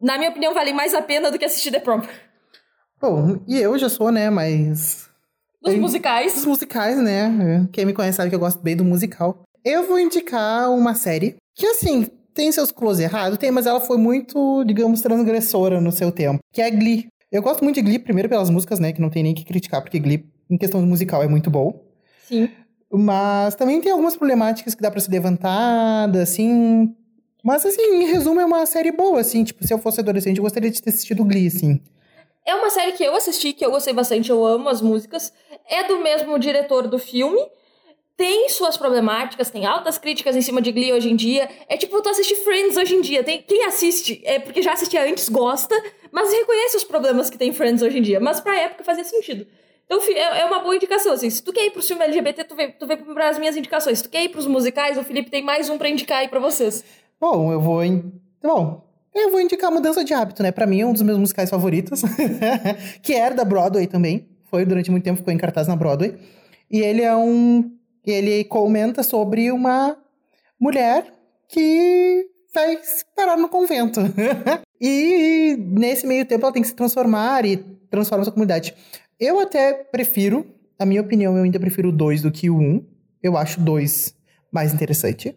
na 0.00 0.18
minha 0.18 0.30
opinião, 0.30 0.52
vale 0.52 0.72
mais 0.72 0.92
a 0.92 1.00
pena 1.00 1.30
do 1.30 1.38
que 1.38 1.44
assistir 1.44 1.70
The 1.70 1.78
Prom. 1.78 2.02
Bom, 3.00 3.38
e 3.46 3.56
eu 3.56 3.78
já 3.78 3.88
sou, 3.88 4.10
né, 4.10 4.28
mas 4.28 5.08
Dos 5.62 5.76
musicais. 5.76 6.38
Os 6.38 6.44
musicais, 6.44 7.00
né? 7.00 7.68
Quem 7.72 7.86
me 7.86 7.92
conhece 7.92 8.16
sabe 8.16 8.28
que 8.28 8.34
eu 8.34 8.40
gosto 8.40 8.60
bem 8.60 8.74
do 8.74 8.84
musical. 8.84 9.44
Eu 9.64 9.86
vou 9.86 10.00
indicar 10.00 10.68
uma 10.72 10.96
série 10.96 11.36
que, 11.54 11.64
assim, 11.64 12.08
tem 12.34 12.50
seus 12.50 12.72
close 12.72 13.00
errados, 13.04 13.38
tem, 13.38 13.52
mas 13.52 13.66
ela 13.66 13.80
foi 13.80 13.98
muito, 13.98 14.64
digamos, 14.64 15.00
transgressora 15.00 15.80
no 15.80 15.92
seu 15.92 16.10
tempo, 16.10 16.40
que 16.52 16.60
é 16.60 16.68
Glee. 16.68 17.06
Eu 17.30 17.40
gosto 17.40 17.62
muito 17.62 17.76
de 17.76 17.82
Glee, 17.82 18.00
primeiro 18.00 18.28
pelas 18.28 18.50
músicas, 18.50 18.80
né? 18.80 18.92
Que 18.92 19.00
não 19.00 19.10
tem 19.10 19.22
nem 19.22 19.32
que 19.32 19.44
criticar, 19.44 19.80
porque 19.80 20.00
Glee, 20.00 20.28
em 20.50 20.58
questão 20.58 20.80
de 20.80 20.88
musical, 20.88 21.22
é 21.22 21.28
muito 21.28 21.48
bom. 21.52 21.80
Sim. 22.24 22.50
Mas 22.92 23.54
também 23.54 23.80
tem 23.80 23.92
algumas 23.92 24.16
problemáticas 24.16 24.74
que 24.74 24.82
dá 24.82 24.90
pra 24.90 24.98
ser 24.98 25.12
levantada, 25.12 26.20
assim. 26.20 26.96
Mas, 27.42 27.66
assim, 27.66 27.82
em 27.82 28.06
resumo, 28.06 28.40
é 28.40 28.44
uma 28.44 28.64
série 28.66 28.92
boa, 28.92 29.20
assim. 29.20 29.42
Tipo, 29.42 29.66
se 29.66 29.74
eu 29.74 29.78
fosse 29.78 30.00
adolescente, 30.00 30.38
eu 30.38 30.42
gostaria 30.42 30.70
de 30.70 30.80
ter 30.80 30.90
assistido 30.90 31.24
Glee, 31.24 31.48
assim. 31.48 31.80
É 32.46 32.54
uma 32.54 32.70
série 32.70 32.92
que 32.92 33.04
eu 33.04 33.14
assisti, 33.14 33.52
que 33.52 33.64
eu 33.64 33.70
gostei 33.70 33.92
bastante, 33.92 34.30
eu 34.30 34.44
amo 34.44 34.68
as 34.68 34.80
músicas. 34.80 35.32
É 35.68 35.84
do 35.84 35.98
mesmo 35.98 36.38
diretor 36.38 36.88
do 36.88 36.98
filme. 36.98 37.40
Tem 38.16 38.48
suas 38.48 38.76
problemáticas, 38.76 39.50
tem 39.50 39.64
altas 39.64 39.96
críticas 39.98 40.36
em 40.36 40.42
cima 40.42 40.60
de 40.60 40.70
Glee 40.70 40.92
hoje 40.92 41.10
em 41.10 41.16
dia. 41.16 41.48
É 41.68 41.76
tipo 41.76 42.00
tu 42.02 42.08
assistir 42.08 42.36
Friends 42.36 42.76
hoje 42.76 42.94
em 42.94 43.00
dia. 43.00 43.24
Tem, 43.24 43.42
quem 43.42 43.64
assiste, 43.64 44.20
é 44.24 44.38
porque 44.38 44.62
já 44.62 44.72
assistia 44.74 45.02
antes, 45.04 45.28
gosta, 45.28 45.74
mas 46.10 46.32
reconhece 46.32 46.76
os 46.76 46.84
problemas 46.84 47.30
que 47.30 47.38
tem 47.38 47.52
Friends 47.52 47.82
hoje 47.82 47.98
em 47.98 48.02
dia. 48.02 48.20
Mas 48.20 48.38
pra 48.40 48.56
época 48.56 48.84
fazia 48.84 49.04
sentido. 49.04 49.46
Então 49.86 50.00
é, 50.14 50.40
é 50.40 50.44
uma 50.44 50.60
boa 50.60 50.76
indicação, 50.76 51.12
assim. 51.12 51.30
Se 51.30 51.42
tu 51.42 51.52
quer 51.52 51.66
ir 51.66 51.70
pro 51.70 51.82
filme 51.82 52.04
LGBT, 52.04 52.44
tu 52.44 52.54
vem, 52.54 52.72
tu 52.72 52.86
vem 52.86 52.96
pras 52.96 53.38
minhas 53.38 53.56
indicações. 53.56 53.98
Se 53.98 54.04
tu 54.04 54.10
quer 54.10 54.24
ir 54.24 54.28
pros 54.28 54.46
musicais, 54.46 54.96
o 54.96 55.04
Felipe 55.04 55.30
tem 55.30 55.42
mais 55.42 55.68
um 55.68 55.78
pra 55.78 55.88
indicar 55.88 56.18
aí 56.18 56.28
pra 56.28 56.40
vocês. 56.40 56.84
Bom, 57.22 57.52
eu 57.52 57.60
vou. 57.60 57.84
In... 57.84 58.10
Bom, 58.42 58.84
eu 59.14 59.30
vou 59.30 59.40
indicar 59.40 59.70
Mudança 59.70 60.04
de 60.04 60.12
Hábito, 60.12 60.42
né? 60.42 60.50
Pra 60.50 60.66
mim 60.66 60.80
é 60.80 60.86
um 60.86 60.92
dos 60.92 61.02
meus 61.02 61.16
musicais 61.16 61.48
favoritos. 61.48 62.02
que 63.00 63.14
era 63.14 63.32
da 63.32 63.44
Broadway 63.44 63.86
também. 63.86 64.28
Foi 64.50 64.66
durante 64.66 64.90
muito 64.90 65.04
tempo, 65.04 65.18
ficou 65.18 65.32
em 65.32 65.38
cartaz 65.38 65.68
na 65.68 65.76
Broadway. 65.76 66.18
E 66.68 66.80
ele 66.80 67.00
é 67.00 67.14
um. 67.14 67.70
Ele 68.04 68.42
comenta 68.42 69.04
sobre 69.04 69.52
uma 69.52 69.96
mulher 70.58 71.14
que 71.48 72.26
vai 72.52 72.76
parar 73.14 73.36
no 73.36 73.48
convento. 73.48 74.00
e 74.80 75.56
nesse 75.60 76.04
meio 76.08 76.26
tempo 76.26 76.44
ela 76.44 76.52
tem 76.52 76.62
que 76.62 76.68
se 76.68 76.74
transformar 76.74 77.44
e 77.44 77.58
transforma 77.88 78.24
sua 78.24 78.32
comunidade. 78.32 78.74
Eu 79.20 79.38
até 79.38 79.72
prefiro, 79.74 80.44
a 80.76 80.84
minha 80.84 81.00
opinião, 81.00 81.36
eu 81.36 81.44
ainda 81.44 81.60
prefiro 81.60 81.92
2 81.92 82.22
do 82.22 82.32
que 82.32 82.50
o 82.50 82.56
1. 82.56 82.60
Um. 82.60 82.84
Eu 83.22 83.36
acho 83.36 83.60
2 83.60 84.12
mais 84.50 84.74
interessante. 84.74 85.36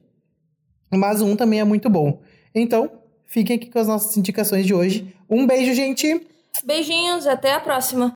Mas 0.98 1.22
o 1.22 1.26
1 1.26 1.32
um 1.32 1.36
também 1.36 1.60
é 1.60 1.64
muito 1.64 1.90
bom. 1.90 2.22
Então, 2.54 2.92
fiquem 3.26 3.56
aqui 3.56 3.70
com 3.70 3.80
as 3.80 3.88
nossas 3.88 4.16
indicações 4.18 4.66
de 4.66 4.74
hoje. 4.74 5.14
Um 5.30 5.48
beijo, 5.48 5.74
gente! 5.74 6.28
Beijinhos, 6.64 7.28
até 7.28 7.54
a 7.54 7.60
próxima! 7.60 8.14